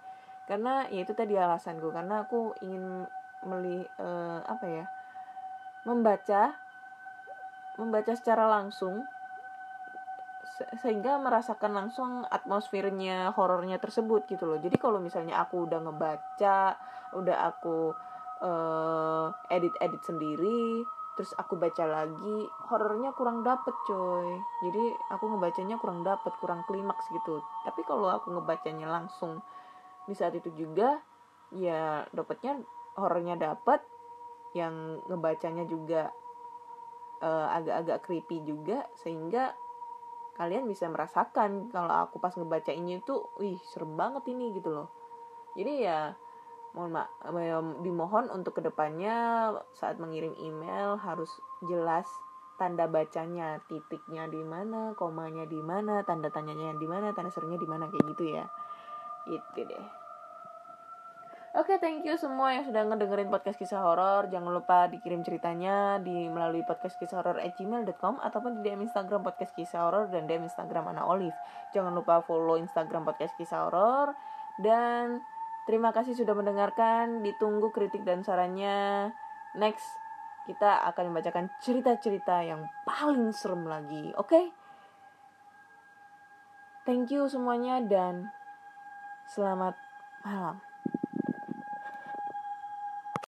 Karena 0.50 0.90
ya 0.90 1.06
itu 1.06 1.14
tadi 1.14 1.38
alasanku. 1.38 1.94
Karena 1.94 2.26
aku 2.26 2.58
ingin 2.66 3.06
meli 3.46 3.80
uh, 3.96 4.44
apa 4.44 4.66
ya 4.68 4.84
membaca 5.88 6.52
membaca 7.80 8.12
secara 8.12 8.44
langsung 8.44 9.00
sehingga 10.80 11.16
merasakan 11.20 11.72
langsung 11.72 12.10
atmosfernya 12.28 13.32
horornya 13.34 13.80
tersebut 13.80 14.28
gitu 14.30 14.44
loh. 14.46 14.58
Jadi 14.60 14.76
kalau 14.76 15.00
misalnya 15.00 15.40
aku 15.40 15.68
udah 15.68 15.80
ngebaca 15.82 16.76
udah 17.16 17.36
aku 17.50 17.90
uh, 18.44 19.28
edit 19.50 19.74
edit 19.82 20.02
sendiri 20.06 20.84
terus 21.18 21.36
aku 21.36 21.58
baca 21.60 21.84
lagi 21.84 22.48
horornya 22.72 23.12
kurang 23.12 23.44
dapet 23.44 23.74
coy. 23.84 24.40
Jadi 24.64 24.84
aku 25.12 25.24
ngebacanya 25.36 25.76
kurang 25.76 26.00
dapet 26.00 26.32
kurang 26.40 26.64
klimaks 26.64 27.10
gitu. 27.12 27.44
Tapi 27.66 27.84
kalau 27.84 28.08
aku 28.08 28.32
ngebacanya 28.32 28.88
langsung 28.88 29.44
di 30.08 30.16
saat 30.16 30.32
itu 30.32 30.48
juga 30.56 30.96
ya 31.52 32.06
dapetnya 32.14 32.56
horornya 32.96 33.36
dapet 33.36 33.84
yang 34.56 34.98
ngebacanya 35.06 35.68
juga 35.68 36.10
uh, 37.22 37.48
agak-agak 37.54 37.98
creepy 38.06 38.42
juga 38.42 38.86
sehingga 38.98 39.54
kalian 40.40 40.64
bisa 40.64 40.88
merasakan 40.88 41.68
kalau 41.68 41.92
aku 42.08 42.16
pas 42.16 42.32
ngebaca 42.32 42.72
ini 42.72 42.96
tuh 43.04 43.28
wih 43.36 43.60
serem 43.68 43.92
banget 43.92 44.24
ini 44.32 44.56
gitu 44.56 44.72
loh. 44.72 44.88
Jadi 45.52 45.84
ya 45.84 46.16
mohon 46.72 46.96
maaf 46.96 47.28
dimohon 47.84 48.32
untuk 48.32 48.56
ke 48.56 48.64
depannya 48.64 49.52
saat 49.76 50.00
mengirim 50.00 50.32
email 50.40 50.96
harus 50.96 51.28
jelas 51.68 52.08
tanda 52.56 52.88
bacanya 52.88 53.60
titiknya 53.68 54.32
di 54.32 54.40
mana 54.40 54.96
komanya 54.96 55.44
di 55.44 55.60
mana 55.60 56.00
tanda 56.08 56.32
tanyanya 56.32 56.72
di 56.80 56.88
mana 56.88 57.12
tanda 57.12 57.28
serunya 57.28 57.60
di 57.60 57.68
mana 57.68 57.92
kayak 57.92 58.04
gitu 58.16 58.24
ya. 58.32 58.48
Itu 59.28 59.60
deh 59.68 59.99
Oke, 61.50 61.74
okay, 61.74 61.82
thank 61.82 62.06
you 62.06 62.14
semua 62.14 62.54
yang 62.54 62.62
sudah 62.62 62.86
ngedengerin 62.86 63.26
podcast 63.26 63.58
kisah 63.58 63.82
horor. 63.82 64.30
Jangan 64.30 64.54
lupa 64.54 64.86
dikirim 64.86 65.26
ceritanya 65.26 65.98
di 65.98 66.30
melalui 66.30 66.62
podcast 66.62 66.94
kisah 66.94 67.18
horor 67.18 67.42
gmail.com 67.42 68.22
ataupun 68.22 68.62
di 68.62 68.70
DM 68.70 68.86
Instagram 68.86 69.26
podcast 69.26 69.50
kisah 69.58 69.82
horor 69.82 70.06
dan 70.14 70.30
DM 70.30 70.46
Instagram 70.46 70.94
Ana 70.94 71.02
Olive. 71.10 71.34
Jangan 71.74 71.90
lupa 71.90 72.22
follow 72.22 72.54
Instagram 72.54 73.02
podcast 73.02 73.34
kisah 73.34 73.66
horor 73.66 74.14
dan 74.62 75.26
terima 75.66 75.90
kasih 75.90 76.14
sudah 76.14 76.38
mendengarkan. 76.38 77.26
Ditunggu 77.26 77.74
kritik 77.74 78.06
dan 78.06 78.22
sarannya. 78.22 79.10
Next, 79.58 79.90
kita 80.46 80.86
akan 80.86 81.10
membacakan 81.10 81.50
cerita-cerita 81.58 82.46
yang 82.46 82.62
paling 82.86 83.34
serem 83.34 83.66
lagi. 83.66 84.14
Oke? 84.14 84.30
Okay? 84.30 84.44
Thank 86.86 87.10
you 87.10 87.26
semuanya 87.26 87.82
dan 87.82 88.30
selamat 89.26 89.74
malam. 90.22 90.69